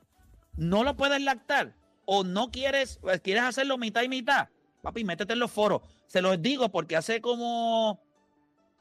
[0.56, 1.74] No lo puedes lactar
[2.06, 4.50] o no quieres, pues, quieres hacerlo mitad y mitad.
[4.84, 5.82] Papi, métete en los foros.
[6.08, 8.02] Se los digo porque hace como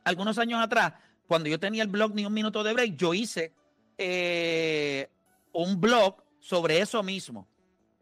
[0.02, 0.94] algunos años atrás,
[1.28, 3.54] cuando yo tenía el blog Ni un Minuto de Break, yo hice
[3.96, 5.08] eh,
[5.52, 7.46] un blog sobre eso mismo.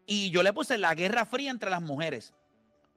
[0.07, 2.33] Y yo le puse la guerra fría entre las mujeres.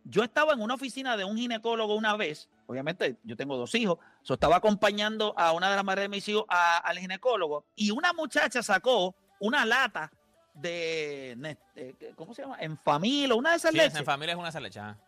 [0.05, 3.99] Yo estaba en una oficina de un ginecólogo una vez, obviamente yo tengo dos hijos,
[4.23, 7.91] so estaba acompañando a una de las madres de mis hijos a- al ginecólogo y
[7.91, 10.11] una muchacha sacó una lata
[10.55, 12.57] de, eh, ¿cómo se llama?
[12.61, 14.99] En familia, una de esas Sí, leches en familia es una salechada.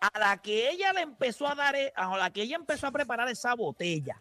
[0.00, 2.90] a la que ella le empezó a dar, e- a la que ella empezó a
[2.92, 4.20] preparar esa botella,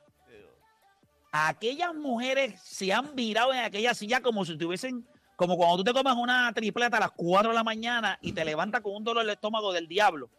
[1.31, 5.93] aquellas mujeres se han virado en aquella silla como si tuviesen, como cuando tú te
[5.93, 9.25] comes una tripleta a las 4 de la mañana y te levantas con un dolor
[9.25, 10.29] de estómago del diablo.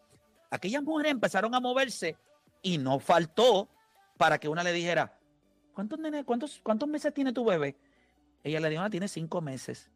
[0.50, 2.16] Aquellas mujeres empezaron a moverse
[2.62, 3.68] y no faltó
[4.16, 5.16] para que una le dijera,
[5.74, 7.76] ¿cuántos, nene- cuántos, cuántos meses tiene tu bebé?
[8.42, 9.90] Ella le dijo, ah, tiene cinco meses.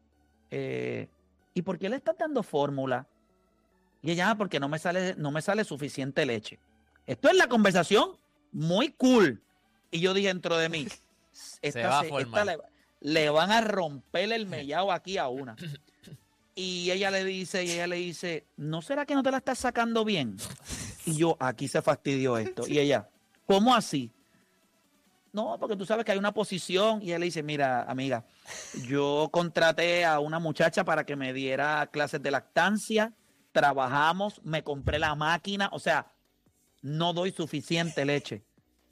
[0.55, 1.07] Eh,
[1.55, 3.07] ¿Y por qué le estás dando fórmula?
[4.03, 6.59] Y ella, "Ah, porque no me sale, no me sale suficiente leche.
[7.07, 8.17] Esto es la conversación
[8.51, 9.41] muy cool.
[9.89, 10.87] Y yo dije dentro de mí,
[11.63, 12.45] esta, va a se- esta formar.
[12.45, 12.57] le,
[13.01, 15.55] le van a romper el mellado aquí a una.
[16.55, 19.57] Y ella le dice, y ella le dice, ¿no será que no te la estás
[19.57, 20.37] sacando bien?
[21.05, 22.67] Y yo, aquí se fastidió esto.
[22.67, 23.09] Y ella,
[23.47, 24.11] ¿cómo así?
[25.33, 27.01] No, porque tú sabes que hay una posición.
[27.01, 28.23] Y ella le dice, mira, amiga,
[28.87, 33.13] yo contraté a una muchacha para que me diera clases de lactancia,
[33.51, 36.11] trabajamos, me compré la máquina, o sea,
[36.83, 38.43] no doy suficiente leche.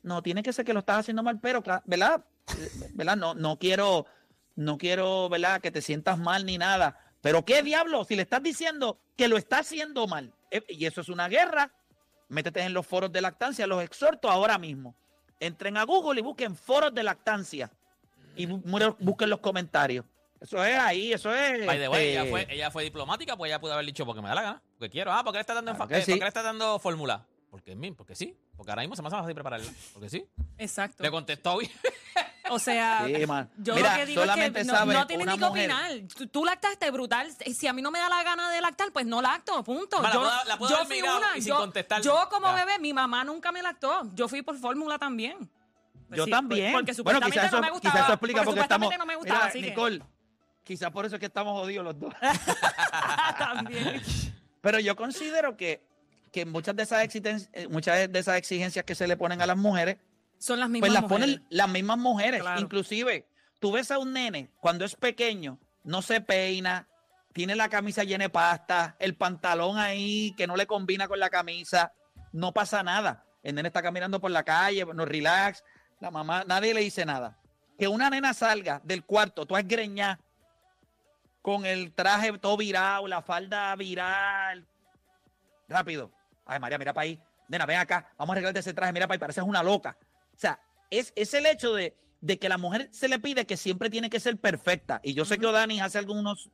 [0.02, 2.26] No, tiene que ser que lo estás haciendo mal, pero, ¿verdad?
[2.58, 3.18] Eh, ¿Verdad?
[3.18, 4.08] No, no quiero,
[4.56, 5.62] no quiero, ¿verdad?
[5.62, 6.98] Que te sientas mal ni nada.
[7.22, 11.02] Pero qué diablo, si le estás diciendo que lo está haciendo mal, eh, y eso
[11.02, 11.72] es una guerra,
[12.30, 14.96] métete en los foros de lactancia, los exhorto ahora mismo.
[15.42, 17.70] Entren a Google y busquen foros de lactancia
[18.38, 20.06] y bu- mu- busquen los comentarios.
[20.40, 21.66] Eso es ahí, eso es.
[21.66, 24.22] By the way, ella este, fue, ella fue diplomática, pues ella pudo haber dicho porque
[24.22, 25.12] me da la gana, porque quiero.
[25.12, 26.12] Ah, porque le está dando, Claro eh, sí.
[26.14, 27.26] porque le está dando fórmula.
[27.52, 29.72] Porque, mí, porque sí, porque ahora mismo se me hace más fácil prepararla.
[29.94, 30.26] Porque sí.
[30.58, 31.04] Exacto.
[31.04, 31.70] Le contestó bien.
[32.50, 33.50] O sea, Sí, man.
[33.58, 35.92] yo Mira, lo que digo es solamente que no, no tiene ni que opinar.
[36.18, 37.30] Tú, tú lactaste brutal.
[37.54, 40.02] Si a mí no me da la gana de lactar, pues no lacto, punto.
[40.02, 41.38] Ma, la yo puedo- la puedo yo haber fui mirado una.
[41.38, 42.02] y sin yo, contestar.
[42.02, 42.66] yo como Ya.
[42.66, 44.02] bebé, mi mamá nunca me lactó.
[44.16, 45.38] Yo fui por fórmula también.
[46.08, 46.72] Pues Yo sí, también.
[46.74, 47.94] Porque bueno, supuestamente quizás eso, no me gustaba.
[47.94, 48.88] quizás eso explica porque, estamos.
[48.88, 50.02] supuestamente no me gustaba, Mira, así que- Nicole,
[50.64, 52.14] quizás por eso es que estamos jodidos los dos.
[53.38, 54.02] también.
[54.62, 55.86] Pero yo considero que,
[56.32, 59.46] que muchas, de esas existen- eh, muchas de esas exigencias que se le ponen a
[59.46, 59.98] las mujeres,
[60.38, 61.26] Son las mismas pues las mujeres.
[61.36, 62.42] ponen las mismas mujeres.
[62.42, 62.62] Claro.
[62.62, 63.28] Inclusive,
[63.60, 66.88] tú ves a un nene cuando es pequeño, no se peina,
[67.34, 71.30] tiene la camisa llena de pasta, el pantalón ahí que no le combina con la
[71.30, 71.94] camisa,
[72.32, 73.26] no pasa nada.
[73.44, 75.64] El nene está caminando por la calle, no relax,
[76.00, 77.38] la mamá, nadie le dice nada.
[77.78, 80.20] Que una nena salga del cuarto, tú has greñá,
[81.42, 84.68] con el traje todo virado, la falda viral.
[85.68, 86.12] Rápido.
[86.52, 87.20] Ay, María, mira para ahí.
[87.48, 88.14] Nena, ven acá.
[88.18, 88.92] Vamos a arreglarte ese traje.
[88.92, 89.98] Mira para ahí, pareces una loca.
[90.36, 90.60] O sea,
[90.90, 94.10] es, es el hecho de, de que la mujer se le pide que siempre tiene
[94.10, 95.00] que ser perfecta.
[95.04, 96.50] Y yo sé que Odani hace algunos,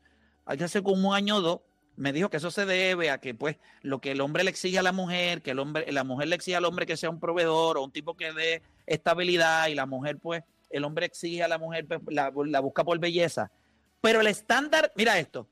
[0.46, 1.60] hace como un año o dos,
[1.96, 4.78] me dijo que eso se debe a que, pues, lo que el hombre le exige
[4.78, 7.20] a la mujer, que el hombre, la mujer le exige al hombre que sea un
[7.20, 11.48] proveedor o un tipo que dé estabilidad, y la mujer, pues, el hombre exige a
[11.48, 13.52] la mujer, pues, la, la busca por belleza.
[14.00, 15.48] Pero el estándar, mira esto,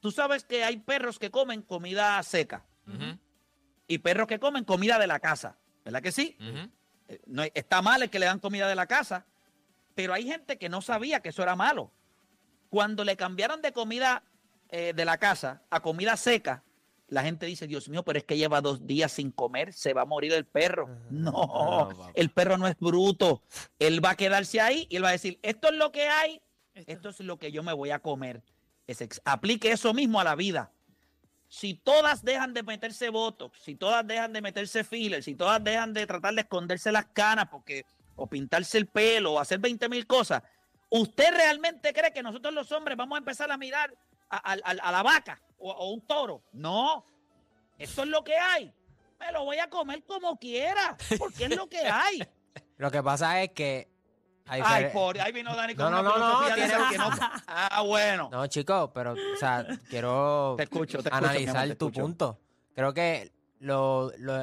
[0.00, 3.16] tú sabes que hay perros que comen comida seca Ujú,
[3.86, 6.36] y perros que comen comida de la casa, ¿verdad que sí?
[7.08, 9.26] Eh, No, está mal el que le dan comida de la casa,
[9.94, 11.92] pero hay gente que no sabía que eso era malo.
[12.70, 14.24] Cuando le cambiaron de comida
[14.70, 16.64] eh, de la casa a comida seca,
[17.08, 20.02] la gente dice, Dios mío, pero es que lleva dos días sin comer, se va
[20.02, 20.88] a morir el perro.
[21.10, 22.10] No, No, papá.
[22.14, 23.42] el perro no es bruto.
[23.78, 26.40] Él va a quedarse ahí y él va a decir, esto es lo que hay,
[26.74, 28.42] esto es lo que yo me voy a comer.
[28.86, 30.72] Es aplique eso mismo a la vida.
[31.48, 35.92] Si todas dejan de meterse botox, si todas dejan de meterse filler, si todas dejan
[35.94, 37.84] de tratar de esconderse las canas porque,
[38.16, 40.42] o pintarse el pelo o hacer 20 mil cosas,
[40.90, 43.94] ¿usted realmente cree que nosotros los hombres vamos a empezar a mirar
[44.30, 46.42] a- a la vaca o, o un toro?
[46.52, 47.04] No,
[47.78, 48.72] eso es lo que hay.
[49.20, 52.18] Me lo voy a comer como quiera, porque es lo que hay.
[52.76, 53.88] Lo que pasa es que.
[54.46, 56.98] Ay, difer- por ahí vino Dani con No, no, una no, no, de tiene- que
[56.98, 57.10] no-
[57.46, 58.28] Ah, bueno.
[58.30, 62.02] No, chicos, pero, o sea, quiero Te escucho, te escucho, analizar amor, te tu escucho.
[62.02, 62.38] punto.
[62.74, 64.42] Creo que lo, lo-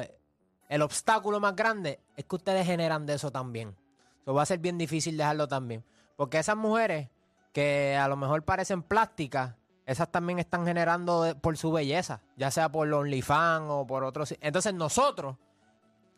[0.68, 3.76] el obstáculo más grande es que ustedes generan de eso también.
[4.22, 5.84] Eso va a ser bien difícil dejarlo también.
[6.16, 7.08] Porque esas mujeres
[7.52, 9.54] que a lo mejor parecen plásticas,
[9.86, 14.02] esas también están generando de- por su belleza, ya sea por los OnlyFans o por
[14.04, 14.34] otros.
[14.40, 15.36] Entonces nosotros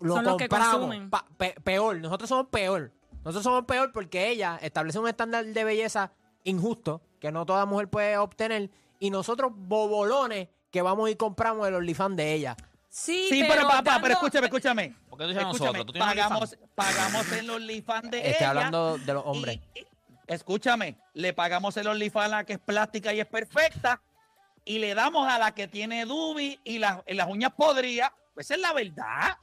[0.00, 1.10] lo Son los que compramos consumen.
[1.10, 1.96] pa- pe- peor.
[1.96, 2.92] Nosotros somos peor.
[3.24, 6.12] Nosotros somos peor porque ella establece un estándar de belleza
[6.44, 11.74] injusto que no toda mujer puede obtener y nosotros bobolones que vamos y compramos el
[11.74, 12.56] OnlyFans de ella.
[12.90, 14.96] Sí, Sí, pero, papá, pero dando- escúchame, escúchame.
[15.08, 15.86] ¿Por qué tú dices Escúchame, nosotros?
[15.86, 18.48] ¿Tú tienes pagamos, pagamos el OnlyFans de Estoy ella.
[18.50, 19.58] hablando de los hombres.
[19.74, 19.86] y- y-
[20.26, 24.00] escúchame, le pagamos el OnlyFans a la que es plástica y es perfecta
[24.64, 28.12] y le damos a la que tiene dubi y, las- y las uñas podridas.
[28.36, 29.38] Esa es la verdad.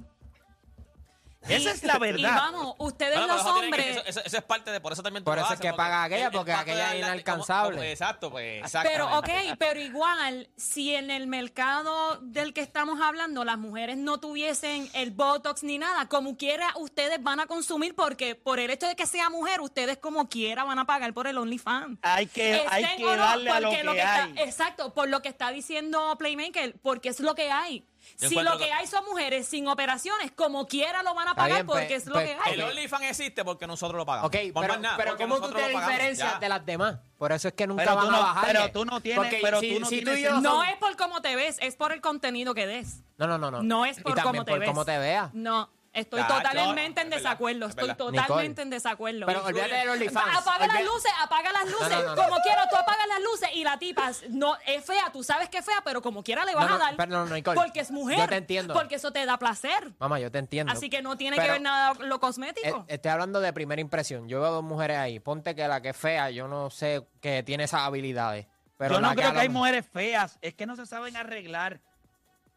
[1.49, 2.35] Esa es la Y verdad.
[2.35, 3.87] vamos, ustedes Bueno, los que- hombres.
[3.97, 6.03] eso, eso- eso es parte de, por eso también tú Por eso es que paga
[6.03, 7.77] aquella, porque aquella es la- como- inalcanzable.
[7.77, 8.71] como- exacto, pues.
[8.83, 14.19] Pero, ok, pero igual, si en el mercado del que estamos hablando las mujeres no
[14.19, 18.85] tuviesen el Botox ni nada, como quiera ustedes van a consumir porque por el hecho
[18.87, 21.97] de que sea mujer, ustedes como quiera van a pagar por el OnlyFans.
[22.03, 24.33] Hay que, hay que no, darle a lo que, está- hay.
[24.37, 27.83] exacto, por lo que está diciendo Playmaker, porque es lo que hay.
[28.19, 31.35] Yo si lo que que- hay son mujeres sin operaciones, como quiera lo van a
[31.35, 32.53] pagar bien, porque es lo que hay.
[32.53, 34.27] El OnlyFans existe porque nosotros lo pagamos.
[34.27, 36.65] Ok, Por pero, más nada, pero ¿cómo tú nosotros te lo pagamos, diferencias de las
[36.65, 36.99] demás?
[37.17, 38.51] Por eso es que nunca Pero van a no- bajarle.
[38.59, 40.95] pero tú no tienes- Porque pero si, tú no si tienes yo no es por
[40.97, 43.01] cómo te ves, es por el contenido que des.
[43.17, 43.61] No, no, no, no.
[43.63, 44.69] No es Y por también cómo te por ves.
[44.69, 45.33] cómo te veas.
[45.33, 47.65] No, estoy totalmente no, en es verdad, desacuerdo.
[47.65, 48.61] es Estoy totalmente Nicole.
[48.61, 49.25] en desacuerdo.
[49.25, 50.37] Pero olvídate del OnlyFans.
[50.37, 51.89] Apaga las luces, apaga las luces.
[51.89, 52.23] no, no, no.
[52.23, 55.57] Como quiera, tú apagas las luces y la tipa no es fea, tú sabes que
[55.57, 56.95] es fea, pero como quiera le vas No, no, a dar.
[56.97, 58.17] pero no, no, Nicole, porque es mujer.
[58.19, 58.73] yo te entiendo.
[58.73, 59.91] Porque eso te da placer.
[59.99, 60.71] Mamá, yo te entiendo.
[60.71, 62.85] Así que no tiene Pero- que ver nada lo Eh, cosmético.
[62.87, 64.27] estoy hablando de primera impresión.
[64.29, 65.19] Yo veo dos mujeres ahí.
[65.19, 68.47] Ponte que la que es fea, yo no sé que tiene esas habilidades.
[68.77, 71.79] Pero Yo no creo que hay mujeres feas, es que no se saben arreglar.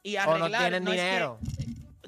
[0.03, 1.39] Y O arreglar no tienen es que- dinero.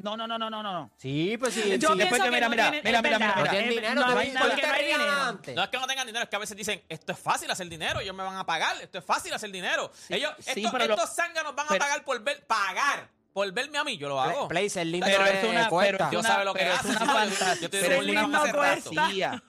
[0.02, 0.90] No, no, no, no, no, no.
[0.96, 1.78] Sí, pues sí.
[1.78, 1.98] Yo sí.
[1.98, 5.40] Después que que mira, no mira, mira, mira, mira, No hay que hay dinero.
[5.62, 8.00] es que no tengan dinero, es que a veces dicen, esto es fácil hacer dinero,
[8.00, 9.90] ellos me van a pagar, esto es fácil hacer dinero.
[10.09, 13.78] ellos, sí, estos, pero lo- estos zánganos van a pagar por ver, pagar, por verme
[13.78, 14.48] a mí, yo lo hago.
[14.48, 16.11] Play, ser lindo Pero es, una, cuesta.
[16.11, 17.54] Yo sabe lo que es una fantasía.
[17.61, 19.42] yo estoy una fantasía.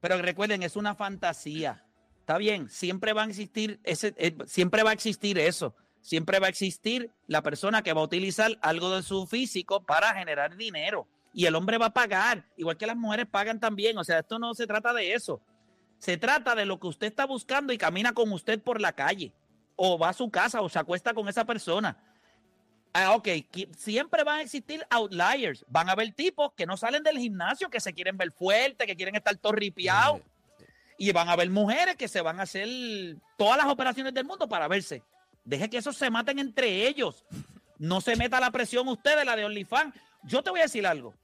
[0.00, 1.84] Pero recuerden, es una fantasía.
[2.20, 5.74] Está bien, siempre va a existir ese, eh, siempre va a existir eso.
[6.04, 10.12] Siempre va a existir la persona que va a utilizar algo de su físico para
[10.12, 11.08] generar dinero.
[11.32, 13.96] Y el hombre va a pagar, igual que las mujeres pagan también.
[13.96, 15.40] O sea, esto no se trata de eso.
[15.98, 19.32] Se trata de lo que usted está buscando y camina con usted por la calle.
[19.76, 21.96] O va a su casa o se acuesta con esa persona.
[22.92, 23.28] Ah, ok,
[23.74, 25.64] siempre van a existir outliers.
[25.68, 28.94] Van a haber tipos que no salen del gimnasio, que se quieren ver fuertes, que
[28.94, 30.20] quieren estar torripiados.
[30.98, 32.68] Y van a haber mujeres que se van a hacer
[33.38, 35.02] todas las operaciones del mundo para verse.
[35.44, 37.24] Deje que esos se maten entre ellos.
[37.78, 39.94] No se meta la presión usted de la de OnlyFans.
[40.22, 41.14] Yo te voy a decir algo.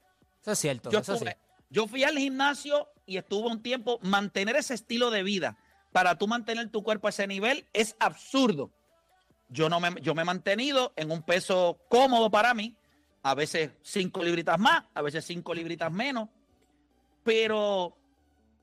[0.42, 1.24] Eso es cierto, Yo, eso sí.
[1.24, 1.38] estuve-
[1.70, 3.98] yo fui al gimnasio y estuve un tiempo.
[4.02, 5.56] Mantener ese estilo de vida
[5.92, 8.70] para tú mantener tu cuerpo a ese nivel es absurdo.
[9.48, 12.76] Yo, no me, yo me he mantenido en un peso cómodo para mí.
[13.22, 16.28] A veces cinco libritas más, a veces cinco libritas menos.
[17.22, 17.96] Pero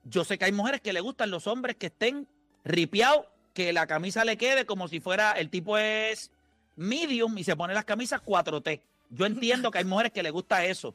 [0.03, 2.27] yo sé que hay mujeres que le gustan los hombres que estén
[2.63, 3.25] ripiados,
[3.57, 6.29] que la camisa le quede como si fuera, el tipo es
[6.75, 8.81] medium y se pone las camisas 4T.
[9.09, 10.93] Yo entiendo que hay mujeres que le gusta eso.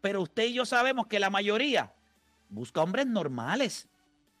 [0.00, 1.92] Pero usted y yo sabemos que la mayoría
[2.50, 3.88] busca hombres normales.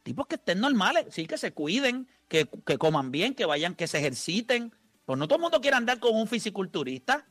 [0.04, 3.88] Tipos que estén normales, sí, que se cuiden, que, que coman bien, que vayan, que
[3.88, 4.72] se ejerciten.
[5.04, 7.26] Pues no todo el mundo quiere andar con un fisiculturista.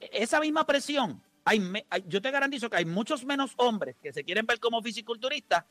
[0.00, 4.24] Esa misma presión, hay, hay- yo te garantizo que hay muchos menos hombres que se
[4.24, 5.66] quieren ver como fisiculturistas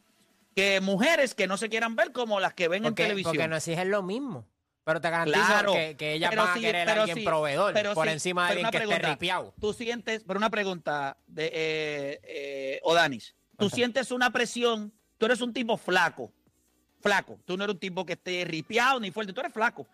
[0.60, 3.34] que mujeres que no se quieran ver como las que ven en televisión.
[3.34, 4.46] porque no exigen lo mismo.
[4.84, 7.94] Pero te garantizo Claro, que, que ellas van a querer a alguien sí, proveedor pero
[7.94, 9.54] por sí, encima de alguien una que esté pregunta, ripiado.
[9.60, 15.42] Tú sientes, pero una pregunta de eh, eh, Odanis, tú sientes una presión, tú eres
[15.42, 16.32] un tipo flaco,
[17.02, 19.86] flaco, tú no eres un tipo que esté ripiado ni fuerte, tú eres flaco.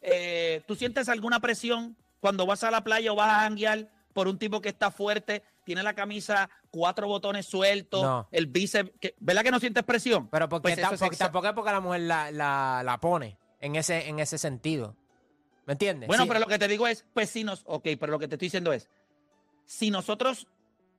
[0.00, 4.26] Eh, ¿Tú sientes alguna presión cuando vas a la playa o vas a janguear por
[4.26, 8.26] un tipo que está fuerte, tiene la camisa cuatro botones sueltos, No.
[8.32, 10.28] el bíceps, que- ¿verdad que no sientes presión?
[10.28, 13.38] Pero porque, Pues eso ta- es tampoco es porque la mujer la, la, la pone
[13.60, 14.96] en ese, en ese sentido.
[15.66, 16.08] ¿Me entiendes?
[16.08, 18.26] Bueno, Sí, pero lo que te digo es, pues si nos, ok, pero lo que
[18.26, 18.88] te estoy diciendo es,
[19.64, 20.48] si nosotros,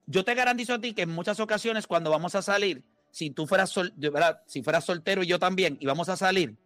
[0.06, 3.46] yo te garantizo a ti que en muchas ocasiones cuando vamos a salir, si tú
[3.46, 3.92] fueras, sol-
[4.46, 6.56] si fueras soltero y yo también, y vamos a salir,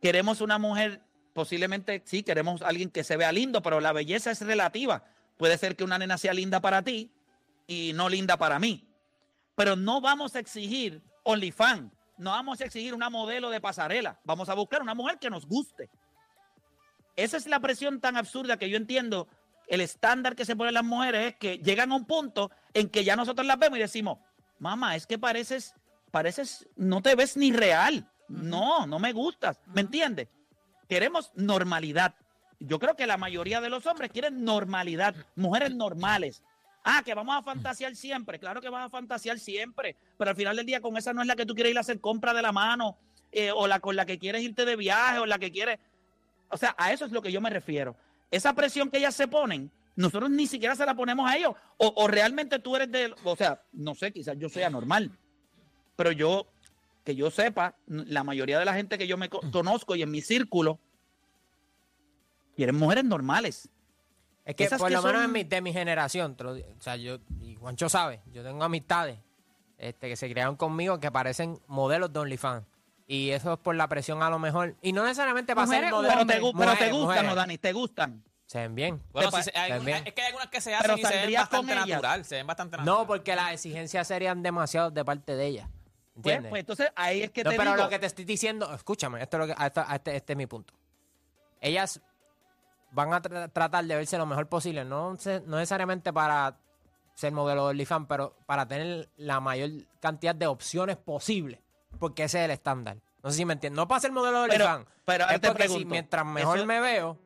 [0.00, 1.00] queremos una mujer,
[1.32, 5.02] posiblemente sí, queremos alguien que se vea lindo, pero la belleza es relativa.
[5.38, 7.12] Puede ser que una nena sea linda para ti
[7.66, 8.86] y no linda para mí.
[9.54, 14.48] Pero no vamos a exigir OnlyFans, no vamos a exigir una modelo de pasarela, vamos
[14.48, 15.88] a buscar una mujer que nos guste.
[17.16, 19.28] Esa es la presión tan absurda que yo entiendo.
[19.66, 23.04] El estándar que se ponen las mujeres es que llegan a un punto en que
[23.04, 24.18] ya nosotros las vemos y decimos,
[24.58, 25.74] mamá, es que pareces,
[26.10, 28.10] pareces, no te ves ni real.
[28.28, 29.60] No, no me gustas.
[29.66, 30.28] ¿Me entiendes?
[30.88, 32.14] Queremos normalidad.
[32.60, 36.42] Yo creo que la mayoría de los hombres quieren normalidad, mujeres normales.
[36.84, 38.38] Ah, que vamos a fantasear siempre.
[38.38, 41.26] Claro que vas a fantasear siempre, pero al final del día con esa no es
[41.28, 42.96] la que tú quieres ir a hacer compra de la mano,
[43.30, 45.78] eh, o la con la que quieres irte de viaje, o la que quieres.
[46.48, 47.94] O sea, a eso es lo que yo me refiero.
[48.30, 51.52] Esa presión que ellas se ponen, nosotros ni siquiera se la ponemos a ellos.
[51.76, 55.10] O, o realmente tú eres de, o sea, no sé, quizás yo sea normal,
[55.96, 56.46] pero yo,
[57.04, 60.10] que yo sepa, la mayoría de la gente que yo me co- conozco y en
[60.10, 60.78] mi círculo,
[62.58, 63.68] quieren mujeres normales.
[64.44, 66.54] Es que esas por que lo menos son- en mi- de mi generación, te lo
[66.54, 69.18] digo, o sea, yo, y Juancho sabe, yo tengo amistades
[69.78, 72.66] este, que se criaron conmigo que parecen modelos de OnlyFans.
[73.06, 74.74] Y eso es por la presión a lo mejor.
[74.82, 76.14] Y no necesariamente para ser Mujeres modelo.
[76.14, 77.28] Pero te, gu- pero te Mujeres, gustan, mujeres.
[77.30, 77.58] ¿no, Dani?
[77.58, 78.24] ¿Te gustan?
[78.46, 79.02] Se ven bien.
[79.12, 79.70] Bueno, se- hay-
[80.04, 81.86] es que hay algunas que se Pero hacen y se ven bastante ellas.
[81.88, 82.24] natural.
[82.24, 82.98] Se ven bastante natural.
[83.00, 85.70] No, porque las exigencias serían demasiado de parte de ella.
[85.70, 86.50] Pues, ¿Entiendes?
[86.50, 87.84] pues entonces ahí es que No, te pero digo.
[87.84, 90.46] lo que te estoy diciendo, escúchame, esto es lo que, esto- este, este es mi
[90.48, 90.74] punto.
[91.60, 92.00] Ellas
[92.92, 96.56] van a tra- tratar de verse lo mejor posible, no, se- no necesariamente para
[97.14, 99.70] ser modelo de OnlyFans, pero para tener la mayor
[100.00, 101.60] cantidad de opciones posibles,
[101.98, 102.98] porque ese es el estándar.
[103.22, 103.76] No sé si me entiendes.
[103.76, 106.66] No para ser modelo de Pero- OnlyFans, pero ahora es porque si mientras mejor eso-
[106.66, 107.18] me veo,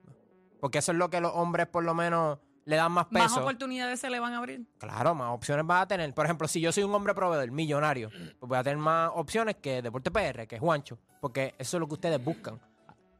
[0.60, 3.40] porque eso es lo que los hombres por lo menos le dan más Más peso.
[3.40, 4.64] oportunidades se le van a abrir.
[4.78, 6.14] Claro, más opciones vas a tener.
[6.14, 9.56] Por ejemplo, si yo soy un hombre proveedor, millonario, pues voy a tener más opciones
[9.56, 12.60] que Deporte PR, que Juancho, porque eso es lo que ustedes buscan.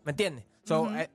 [0.05, 0.45] ¿Me entiendes?
[0.65, 1.11] So, eh,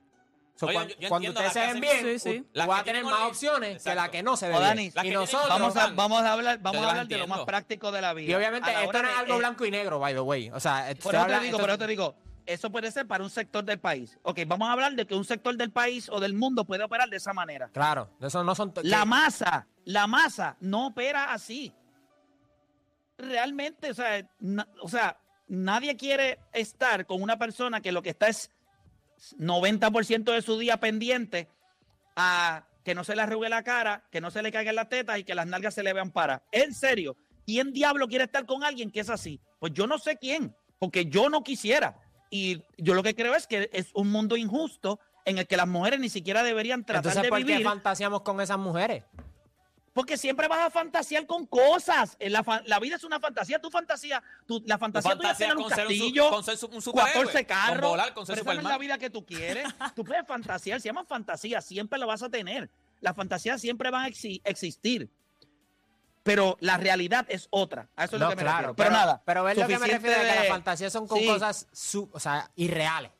[0.58, 2.46] so, Oye, cuan- yo- yo cuando ustedes se ven bien, Sí, sí.
[2.54, 4.92] vas que a tener más opciones que la que no se ve O bien.
[5.04, 5.48] Y nosotros...
[5.48, 8.30] Vamos a, vamos a hablar, vamos a hablar de lo más práctico de la vida.
[8.32, 10.50] Y obviamente esto no es algo blanco y negro, by the way.
[10.50, 12.16] O sea, Por eso te digo, por eso te digo,
[12.46, 14.18] eso puede ser para un sector del país.
[14.22, 17.08] Ok, vamos a hablar de que un sector del país o del mundo puede operar
[17.08, 17.68] de esa manera.
[17.72, 18.72] Claro, eso no son...
[18.82, 21.72] La masa, la masa no opera así.
[23.18, 25.18] Realmente, o sea, na- o sea,
[25.48, 28.50] nadie quiere estar con una persona que lo que está es
[29.38, 31.48] 90% de su día pendiente
[32.16, 35.18] a que no se le arrugue la cara, que no se le caigan las tetas
[35.18, 36.42] y que las nalgas se le vean para.
[36.52, 39.40] En serio, ¿quién diablo quiere estar con alguien que es así?
[39.58, 42.00] Pues yo no sé quién, porque yo no quisiera.
[42.30, 45.68] Y yo lo que creo es que es un mundo injusto en el que las
[45.68, 47.64] mujeres ni siquiera deberían tratar Entonces, de ¿por qué vivir.
[47.64, 49.04] fantaseamos con esas mujeres?
[49.98, 52.14] Porque siempre vas a fantasear con cosas.
[52.20, 53.58] En La, fa- la vida es una fantasía.
[53.58, 57.12] Tu fantasía, tu, la Tú fantasía tuya es un un castillo, con ser un superhéroe,
[57.24, 57.80] 14 carros.
[57.80, 59.66] con volar, con ser pero esa no es la vida que tú quieres.
[59.96, 62.70] Tú puedes fantasear, se llama fantasía, siempre la vas a tener.
[63.00, 65.10] Las fantasías siempre van a exi- existir.
[66.22, 67.88] Pero la realidad es otra.
[67.96, 68.76] A eso es No, lo que me claro, refiero.
[68.76, 69.22] Pero, nada.
[69.26, 71.26] Pero ves lo que me suficiente refiero a que de- las fantasías son con Sí.
[71.26, 73.10] cosas su- o sea, irreales.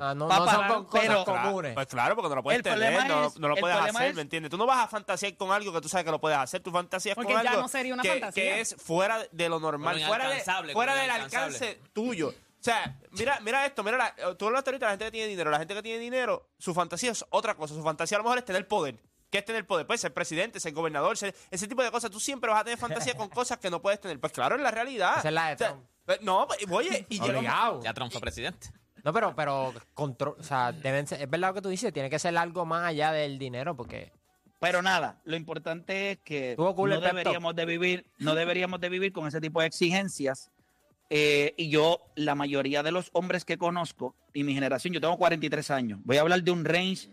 [0.00, 1.74] Ah, no, no son cosas pero- comunes.
[1.74, 4.14] Pues claro, porque no lo puedes tener, problema no, es- no lo puedes hacer, es-
[4.14, 4.50] ¿me entiendes?
[4.50, 6.70] Tú no vas a fantasear con algo que tú sabes que lo puedes hacer, tú
[6.70, 8.42] fantasías Porque con ya algo no sería una que, fantasía.
[8.54, 12.28] que es fuera de lo normal, fuera, de, fuera del alcance tuyo.
[12.28, 15.28] O sea, mira, mira esto, mira, la, tú hablaste ahorita de la gente que tiene
[15.28, 18.24] dinero, la gente que tiene dinero, su fantasía es otra cosa, su fantasía a lo
[18.24, 18.96] mejor es tener poder.
[19.30, 19.86] ¿Qué es tener poder?
[19.86, 22.10] Pues ser presidente, ser gobernador, ser, ese tipo de cosas.
[22.10, 24.18] Tú siempre vas a tener fantasía con cosas que no puedes tener.
[24.20, 25.18] Pues claro, es la realidad.
[25.18, 25.84] Esa es la de O sea, Trump.
[26.06, 27.82] pues, no, pues, oye, y Obligado.
[27.82, 28.68] Ya Trump fue presidente.
[29.06, 32.10] No, pero, pero contro- o sea, deben ser- es verdad lo que tú dices, tiene
[32.10, 34.10] que ser algo más allá del dinero, porque
[34.58, 39.12] Pero nada, lo importante es que cool no deberíamos de vivir, no deberíamos de vivir
[39.12, 40.50] con ese tipo de exigencias.
[41.08, 45.16] Eh, y yo, la mayoría de los hombres que conozco, y mi generación, yo tengo
[45.18, 47.08] 43 años, voy a hablar de un range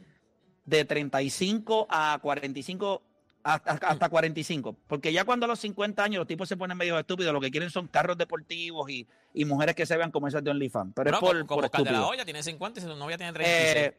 [0.66, 3.04] de 35 a 45
[3.44, 4.76] hasta, hasta 45.
[4.88, 7.52] Porque ya cuando a los 50 años los tipos se ponen medio estúpidos, lo que
[7.52, 10.94] quieren son carros deportivos y, y mujeres que se vean como esas de OnlyFans.
[10.96, 12.08] Pero es por, como por de la.
[12.08, 13.76] Hoya tiene 50 y su novia tiene 36.
[13.76, 13.98] Eh,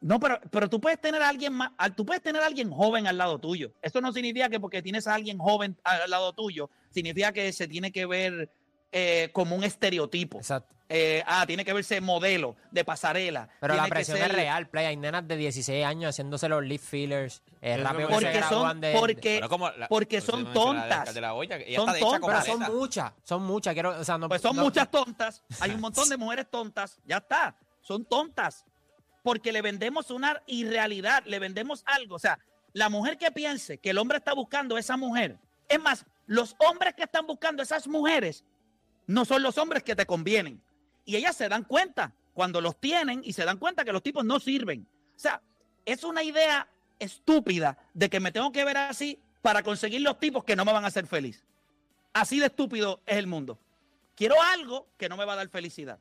[0.00, 3.06] no, pero, pero tú puedes tener a alguien más, tú puedes tener a alguien joven
[3.08, 3.72] al lado tuyo.
[3.82, 7.66] Eso no significa que porque tienes a alguien joven al lado tuyo, significa que se
[7.66, 8.48] tiene que ver
[8.92, 10.38] eh, como un estereotipo.
[10.38, 10.74] Exacto.
[10.90, 13.46] Eh, ah, tiene que verse modelo de pasarela.
[13.60, 14.86] Pero la que presión ser- es real, Play.
[14.86, 17.42] Hay nenas de 16 años haciéndose los lip fillers.
[17.60, 20.50] Es Eso rápido es que se Porque son, de- de- porque, como la- porque son
[20.54, 21.12] tontas.
[21.12, 22.44] De la Hoya, ella Son tontas.
[22.46, 23.74] Pero son muchas, son muchas.
[23.74, 25.42] Quiero, o sea, no, Pues son no- muchas tontas.
[25.60, 26.98] Hay un montón de mujeres tontas.
[27.04, 27.54] Ya está.
[27.82, 28.64] Son tontas.
[29.22, 32.14] Porque le vendemos una irrealidad, le vendemos algo.
[32.14, 32.38] O sea,
[32.72, 35.36] la mujer que piense que el hombre está buscando a esa mujer.
[35.68, 38.42] Es más, los hombres que están buscando a esas mujeres
[39.08, 40.62] no son los hombres que te convienen.
[41.04, 44.24] Y ellas se dan cuenta cuando los tienen y se dan cuenta que los tipos
[44.24, 44.86] no sirven.
[45.16, 45.42] O sea,
[45.84, 46.68] es una idea
[47.00, 50.72] estúpida de que me tengo que ver así para conseguir los tipos que no me
[50.72, 51.42] van a hacer feliz.
[52.12, 53.58] Así de estúpido es el mundo.
[54.14, 55.98] Quiero algo que no me va a dar felicidad.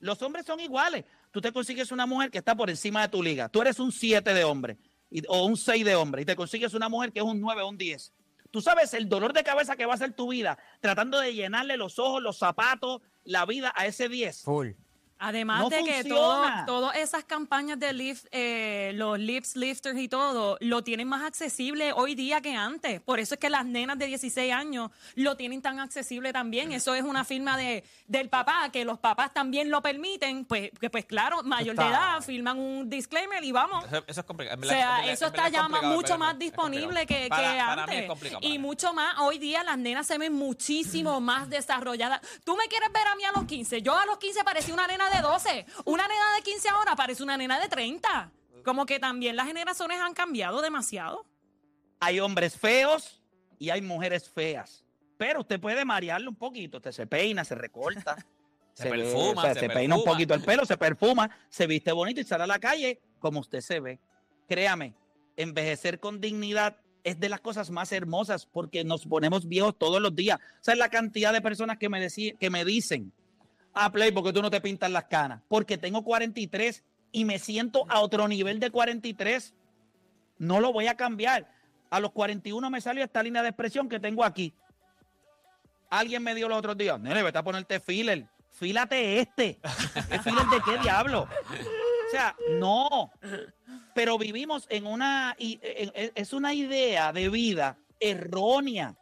[0.00, 1.04] Los hombres son iguales.
[1.32, 3.48] Tú te consigues una mujer que está por encima de tu liga.
[3.48, 4.78] Tú eres un 7 de hombre
[5.10, 7.62] y- o un 6 de hombre y te consigues una mujer que es un 9
[7.62, 8.12] o un 10.
[8.50, 11.76] Tú sabes el dolor de cabeza que va a ser tu vida tratando de llenarle
[11.76, 14.42] los ojos, los zapatos, la vida a ese 10.
[14.42, 14.70] Full.
[15.18, 16.66] Además No de que todo- funciona.
[16.66, 21.92] todas esas campañas de lift, eh, los lips lifters y todo, lo tienen más accesible
[21.92, 23.00] hoy día que antes.
[23.00, 26.70] Por eso es que las nenas de 16 años lo tienen tan accesible también.
[26.72, 30.44] Eso es una firma de, del papá, que los papás también lo permiten.
[30.44, 33.84] Pues, que, pues claro, mayor de edad, firman un disclaimer y vamos.
[33.86, 34.60] Eso, eso es complicado.
[34.62, 37.64] O sea, verdad- eso está es ya más- mucho más disponible que, que Para- antes.
[37.66, 38.40] Para mí es complicado.
[38.42, 42.20] y mucho más, hoy día las nenas se ven muchísimo más desarrolladas.
[42.44, 43.82] Tú me quieres ver a mí a los 15.
[43.82, 45.66] Yo a los 15 parecía una nena de 12.
[45.84, 48.32] Una nena de 15 ahora parece una nena de 30.
[48.64, 51.24] Como que también las generaciones han cambiado demasiado.
[52.00, 53.22] Hay hombres feos
[53.58, 54.84] y hay mujeres feas.
[55.16, 56.76] Pero usted puede marearle un poquito.
[56.78, 58.16] Usted se peina, se recorta.
[58.74, 61.90] Se perfuma, o sea, se se, peina un poquito el pelo, se perfuma, se viste
[61.90, 63.98] bonito y sale a la calle como usted se ve.
[64.48, 64.94] Créame,
[65.36, 70.14] envejecer con dignidad es de las cosas más hermosas porque nos ponemos viejos todos los
[70.14, 70.38] días.
[70.38, 73.12] O sea, la cantidad de personas que me, deci- que me dicen,
[73.84, 75.40] ah, Play, porque tú no te pintas las canas?
[75.48, 79.54] Porque tengo 43 y me siento a otro nivel de 43.
[80.38, 81.50] No lo voy a cambiar.
[81.90, 84.52] A los 41 me salió esta línea de expresión que tengo aquí.
[85.90, 88.26] Alguien me dio los otros días, nene, vete a ponerte filler.
[88.50, 89.58] Fílate este.
[90.10, 91.22] ¿El filler de qué diablo?
[91.22, 93.10] O sea, no.
[93.94, 98.96] Pero vivimos en una, en- es una idea de vida errónea.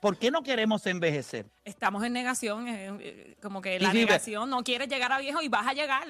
[0.00, 1.46] ¿Por qué no queremos envejecer?
[1.64, 5.40] Estamos en negación, eh, eh, como que la sí, negación, no quieres llegar a viejo
[5.42, 6.06] y vas a llegar.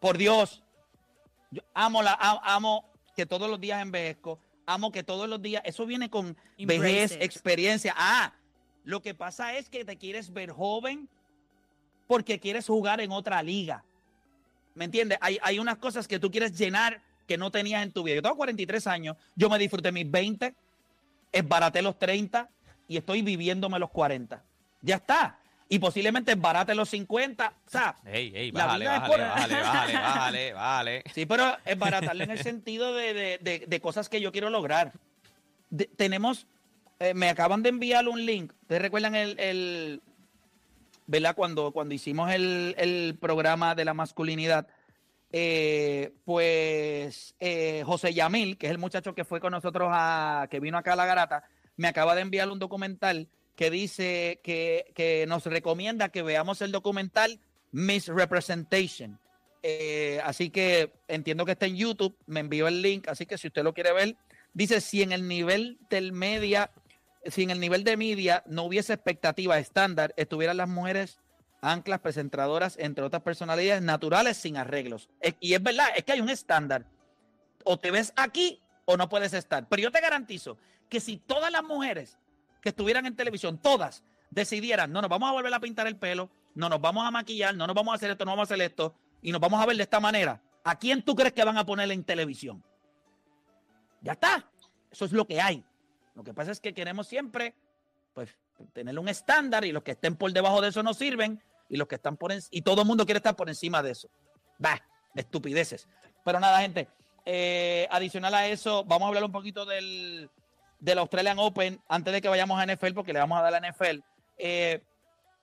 [0.00, 0.62] Por Dios,
[1.50, 2.84] yo amo, la, amo
[3.16, 7.12] que todos los días envejezco, amo que todos los días, eso viene con Embrace vejez,
[7.12, 7.22] it.
[7.22, 7.94] experiencia.
[7.96, 8.34] Ah,
[8.84, 11.08] lo que pasa es que te quieres ver joven
[12.06, 13.82] porque quieres jugar en otra liga.
[14.74, 15.18] ¿Me entiendes?
[15.20, 18.16] Hay, hay unas cosas que tú quieres llenar que no tenías en tu vida.
[18.16, 20.54] Yo tengo 43 años, yo me disfruté mis 20,
[21.32, 22.48] esbaraté los 30
[22.88, 24.42] y estoy viviéndome los 40.
[24.82, 25.38] Ya está.
[25.68, 27.52] Y posiblemente esbarate los 50.
[27.66, 31.04] O sea, Ey, ey, La bájale, vida es bájale, por- bájale, bájale, bájale, bájale.
[31.14, 34.48] Sí, pero es baratarle en el sentido de, de- de- de cosas que yo quiero
[34.50, 34.92] lograr.
[35.96, 36.46] Tenemos,
[36.98, 38.52] eh, me acaban de enviar un link.
[38.62, 40.02] ¿Ustedes recuerdan el, el-
[41.06, 41.34] ¿verdad?
[41.36, 44.66] Cuando, cuando hicimos el, el programa de la masculinidad,
[45.30, 50.60] eh, pues eh, José Yamil, que es el muchacho que fue con nosotros a, que
[50.60, 51.44] vino acá a la garata,
[51.78, 56.72] me acaba de enviar un documental que dice que, que nos recomienda que veamos el
[56.72, 59.18] documental Misrepresentation.
[59.62, 63.46] Eh, así que entiendo que está en YouTube, me envió el link, así que si
[63.46, 64.16] usted lo quiere ver,
[64.54, 66.70] dice si en el nivel del media,
[67.24, 71.18] si en el nivel de media no hubiese expectativa estándar, estuvieran las mujeres
[71.60, 75.08] anclas, presentadoras, entre otras personalidades naturales sin arreglos.
[75.40, 76.86] Y es verdad, es que hay un estándar.
[77.64, 79.68] O te ves aquí o no puedes estar.
[79.68, 80.56] Pero yo te garantizo
[80.88, 82.18] que si todas las mujeres
[82.62, 86.30] que estuvieran en televisión, todas, decidieran, no nos vamos a volver a pintar el pelo,
[86.54, 88.64] no nos vamos a maquillar, no nos vamos a hacer esto, no vamos a hacer
[88.66, 91.56] esto, y nos vamos a ver de esta manera, ¿a quién tú crees que van
[91.56, 92.62] a poner en televisión?
[94.00, 94.48] Ya está.
[94.90, 95.64] Eso es lo que hay.
[96.14, 97.54] Lo que pasa es que queremos siempre,
[98.14, 98.30] pues,
[98.72, 101.86] tener un estándar y los que estén por debajo de eso no sirven y los
[101.86, 104.08] que están por en- y todo el mundo quiere estar por encima de eso.
[104.58, 104.80] Bah,
[105.14, 105.88] estupideces.
[106.24, 106.88] Pero nada, gente.
[107.30, 110.30] eh, adicional a eso, vamos a hablar un poquito del,
[110.78, 113.60] del Australian Open antes de que vayamos a NFL, porque le vamos a dar a
[113.60, 114.00] la NFL.
[114.36, 114.82] Eh,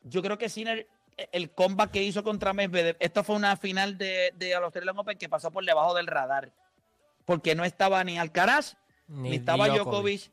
[0.03, 0.87] yo creo que Sinner,
[1.31, 5.27] el comeback que hizo contra Medvedev, esta fue una final de, de Australian Open que
[5.29, 6.51] pasó por debajo del radar,
[7.25, 8.77] porque no estaba ni Alcaraz
[9.07, 10.31] Ni- ni estaba ni Djokovic.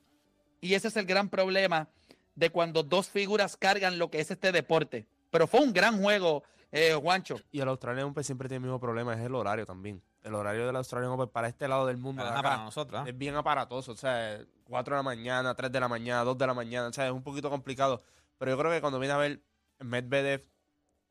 [0.61, 1.89] Y ese es el gran problema
[2.35, 5.07] de cuando dos figuras cargan lo que es este deporte.
[5.31, 7.37] Pero fue un gran juego, eh, Juancho.
[7.51, 10.01] Y el Australian Open siempre tiene el mismo problema, es el horario también.
[10.23, 13.03] El horario del Australian Open para este lado del mundo acá, para nosotros.
[13.05, 13.09] ¿ah?
[13.09, 13.93] es bien aparatoso.
[13.93, 14.39] O sea,
[14.73, 16.89] 4 de la mañana, 3 de la mañana, 2 de la mañana.
[16.89, 18.03] O sea, es un poquito complicado.
[18.39, 19.43] Pero yo creo que cuando viene a ver,
[19.81, 20.47] Medvedev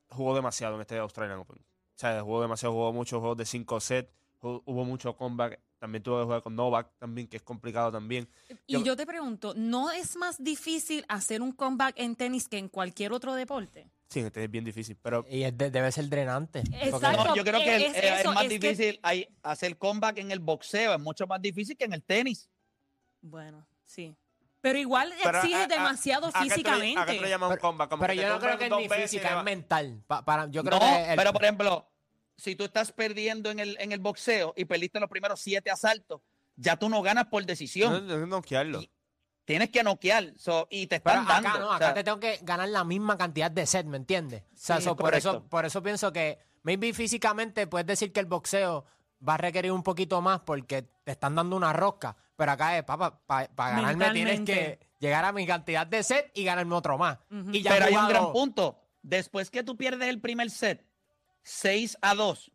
[0.09, 1.59] jugó demasiado en este Australian Open.
[1.59, 1.63] O
[2.01, 5.59] sea, jugó demasiado, jugó muchos juegos de 5 sets, hu- hubo mucho comeback.
[5.77, 8.27] También tuvo que jugar con Novak también, que es complicado también.
[8.67, 12.57] Y Yo- yo te pregunto, ¿no es más difícil hacer un comeback en tenis que
[12.57, 13.89] en cualquier otro deporte?
[14.09, 14.97] Sí, este es bien difícil.
[15.01, 16.59] Pero Y es de- debe ser drenante.
[16.81, 17.23] Exacto.
[17.25, 20.17] No, yo creo que el- es es, eso, más es que- difícil hay- hacer comeback
[20.17, 20.93] en el boxeo.
[20.93, 22.49] Es mucho más difícil que en el tenis.
[23.21, 24.15] Bueno, sí.
[24.61, 26.99] Pero igual Pero exige a- a- demasiado ¿a qué tú le- físicamente.
[26.99, 27.89] ¿A qué tú le llamas un comeback?
[27.89, 29.29] Como Pero yo te no creo tumben que es dos ni veces y física, le
[29.33, 30.03] es va- mental.
[30.07, 31.87] Pa- para, yo creo no, que el- pero por ejemplo,
[32.37, 36.21] si tú estás perdiendo en el, en el boxeo y perdiste los primeros siete asaltos,
[36.55, 37.91] ya tú no ganas por decisión.
[37.91, 38.81] No, no, no noquearlo.
[38.81, 38.91] Y-
[39.45, 40.33] Tienes que noquear.
[40.37, 41.59] so, y te Pero están acá dando.
[41.65, 44.43] no, o acá sea, te tengo que ganar la misma cantidad de set, ¿me entiendes?
[44.43, 48.19] O sea, Sí, so, por, eso, por eso pienso que maybe físicamente puedes decir que
[48.19, 48.85] el boxeo
[49.27, 52.83] va a requerir un poquito más porque te están dando una rosca, pero acá es,
[52.83, 57.19] papá, para ganarme tienes que llegar a mi cantidad de set y ganarme otro más.
[57.51, 58.79] Y ya pero hay un gran punto.
[59.01, 60.85] Después que tú pierdes el primer set,
[61.43, 62.51] 6 a 2,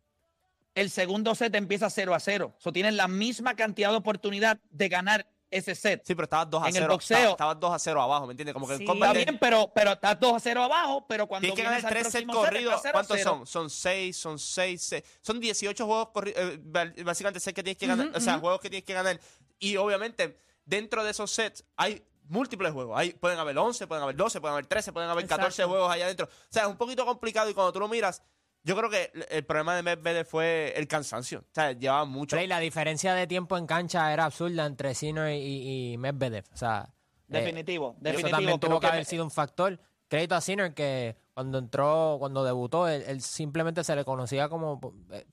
[0.75, 2.55] el segundo set empieza 0 a 0.
[2.57, 6.01] So, tienes la misma cantidad de oportunidad de ganar ese set.
[6.05, 6.93] Sí, pero estabas 2 a En el 0.
[6.95, 8.53] boxeo- Estabas, estabas 2 a 0 abajo, ¿me entiendes?
[8.53, 8.85] Como que el Sí.
[8.85, 11.63] combat Está de- bien, pero, pero estás 2 a 0 abajo, pero cuando Tienes que
[11.63, 12.79] ganar vienes al 3 sets corridos.
[12.81, 13.29] 0 ¿Cuántos 0.
[13.29, 13.47] son?
[13.47, 16.57] Son 6, son 6, Son 18 juegos corridos.
[17.03, 18.07] básicamente sets que tienes que ganar.
[18.07, 18.41] Ujú, O sea, ujú.
[18.41, 19.19] juegos que tienes que ganar.
[19.59, 22.97] Y obviamente, dentro de esos sets hay múltiples juegos.
[22.99, 25.69] Hay, pueden haber 11, pueden haber 12, pueden haber 13, pueden haber 14 Exacto.
[25.69, 26.25] juegos allá adentro.
[26.27, 28.21] O sea, es un poquito complicado y cuando tú lo miras,
[28.67, 31.39] yo creo que el- problema de Medvedev fue el cansancio.
[31.39, 32.35] O sea, llevaba mucho.
[32.35, 36.43] Play, la diferencia de tiempo en cancha era absurda entre Sinner y, y- Medvedev.
[36.53, 36.89] O sea,
[37.29, 38.29] eh, Definitivo, Eso definitivo.
[38.31, 39.79] también creo tuvo que que haber sido un factor.
[40.09, 44.79] Crédito a Sinner que cuando entró, cuando debutó, él, él simplemente se le conocía como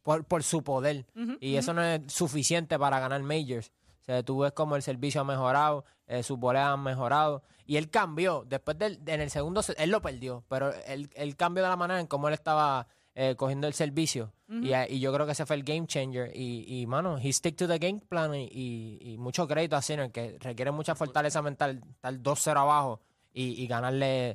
[0.03, 1.07] por, por- su poder.
[1.41, 3.71] Y eso no es suficiente para ganar majors.
[4.03, 7.43] O sea, tú ves como el servicio ha mejorado, eh, sus boleas han mejorado.
[7.67, 8.45] Y él cambió.
[8.47, 12.01] Después del, en el segundo él lo perdió, pero él, él cambió de la manera
[12.01, 14.33] en cómo él estaba eh, cogiendo el servicio.
[14.49, 16.31] y, y yo creo que ese fue el game changer.
[16.35, 18.35] Y, y mano, he stick to the game plan.
[18.35, 23.01] Y, mucho crédito a Sinner, que requiere mucha fortaleza mental, estar 2-0 abajo
[23.33, 24.35] y, y ganarle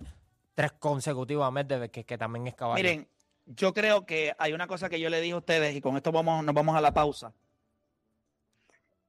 [0.55, 2.81] tres consecutivos a Medvedev, que, que también es caballo.
[2.81, 3.07] Miren,
[3.45, 6.11] yo creo que hay una cosa que yo le dije a ustedes y con esto
[6.11, 7.33] vamos, nos vamos a la pausa.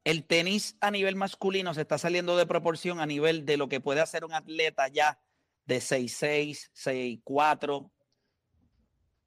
[0.02, 3.80] El tenis a nivel masculino se está saliendo de proporción a nivel de lo que
[3.80, 5.20] puede hacer un atleta ya
[5.66, 6.70] de 6'6,
[7.22, 7.90] 6'4.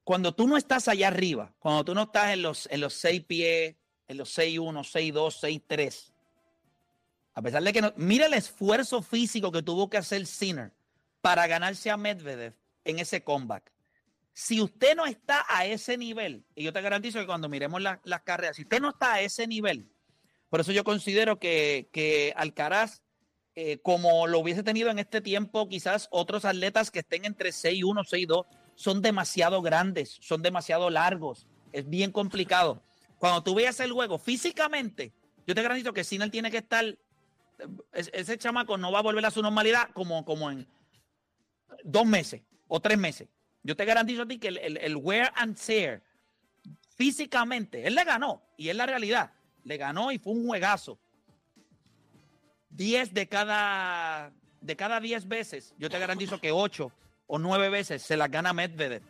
[0.03, 3.23] Cuando tú no estás allá arriba, cuando tú no estás en los, en los 6
[3.23, 3.75] pies,
[4.07, 6.11] en los 6'1, 6'2, 6'3,
[7.35, 10.71] a pesar de que no, mira el esfuerzo físico que tuvo que hacer Sinner
[11.21, 13.71] para ganarse a Medvedev en ese comeback.
[14.33, 18.01] Si usted no está a ese nivel, y yo te garantizo que cuando miremos la-
[18.03, 19.89] las carreras, si usted no está a ese nivel,
[20.49, 23.01] por eso yo considero que, que Alcaraz,
[23.55, 28.03] eh, como lo hubiese tenido en este tiempo, quizás otros atletas que estén entre 6'1,
[28.03, 28.45] 6'2,
[28.75, 32.81] son demasiado grandes, son demasiado largos, es bien complicado.
[33.17, 35.11] Cuando tú veas el juego físicamente,
[35.47, 36.85] yo te garantizo que Sinner tiene que estar,
[37.93, 40.67] es- ese chamaco no va a volver a su normalidad como, como en
[41.83, 43.27] dos meses o tres meses.
[43.63, 46.01] Yo te garantizo a ti que el wear and tear
[46.95, 49.31] físicamente, él le ganó y es la realidad.
[49.63, 50.99] Le ganó y fue un juegazo.
[52.69, 56.91] 10 de cada de cada 10 veces, yo te garantizo que 8
[57.33, 59.01] o 9 veces se las gana Medvedev.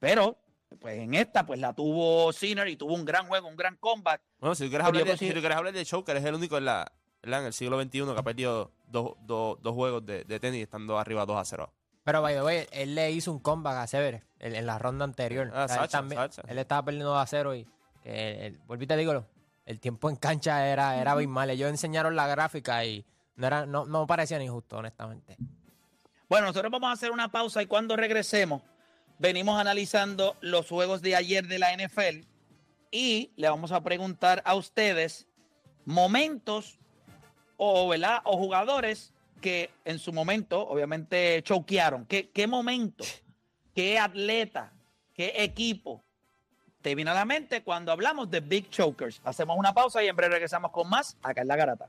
[0.00, 0.36] Pero
[0.80, 4.20] pues en esta pues la tuvo Sinner y tuvo un gran juego, un gran comeback.
[4.40, 6.58] Bueno, si tú quieres, hablar de, si tú quieres hablar de Choker, es el único
[6.58, 6.90] en, la,
[7.22, 10.98] en el siglo XXI que ha perdido dos, dos, dos juegos de, de tenis estando
[10.98, 11.72] arriba 2 a 0.
[12.04, 15.04] Pero, by the way, él le hizo un comeback a Sever en, en la ronda
[15.04, 15.50] anterior.
[15.54, 16.42] Ah, O sea, él, Sacha, también- Sacha.
[16.48, 17.66] él estaba perdiendo 2 a 0 y,
[18.02, 19.24] que el- volví y te digo,
[19.64, 21.50] el tiempo en cancha era, era abismal.
[21.50, 23.04] Ellos enseñaron la gráfica y
[23.36, 25.36] no, era, no, no parecía ni justo, honestamente.
[26.28, 28.60] Bueno, nosotros vamos a hacer una pausa y cuando regresemos
[29.18, 32.26] venimos analizando los juegos de ayer de la NFL
[32.90, 35.26] y le vamos a preguntar a ustedes
[35.86, 36.78] momentos
[37.56, 38.20] o, ¿verdad?
[38.24, 42.04] o jugadores que en su momento obviamente choquearon.
[42.04, 43.04] ¿Qué, qué momento,
[43.74, 44.74] qué atleta,
[45.14, 46.04] qué equipo
[46.82, 49.22] te viene a la mente cuando hablamos de Big Chokers?
[49.24, 51.88] Hacemos una pausa y en breve regresamos con más acá en La Garata.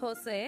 [0.00, 0.38] Jose.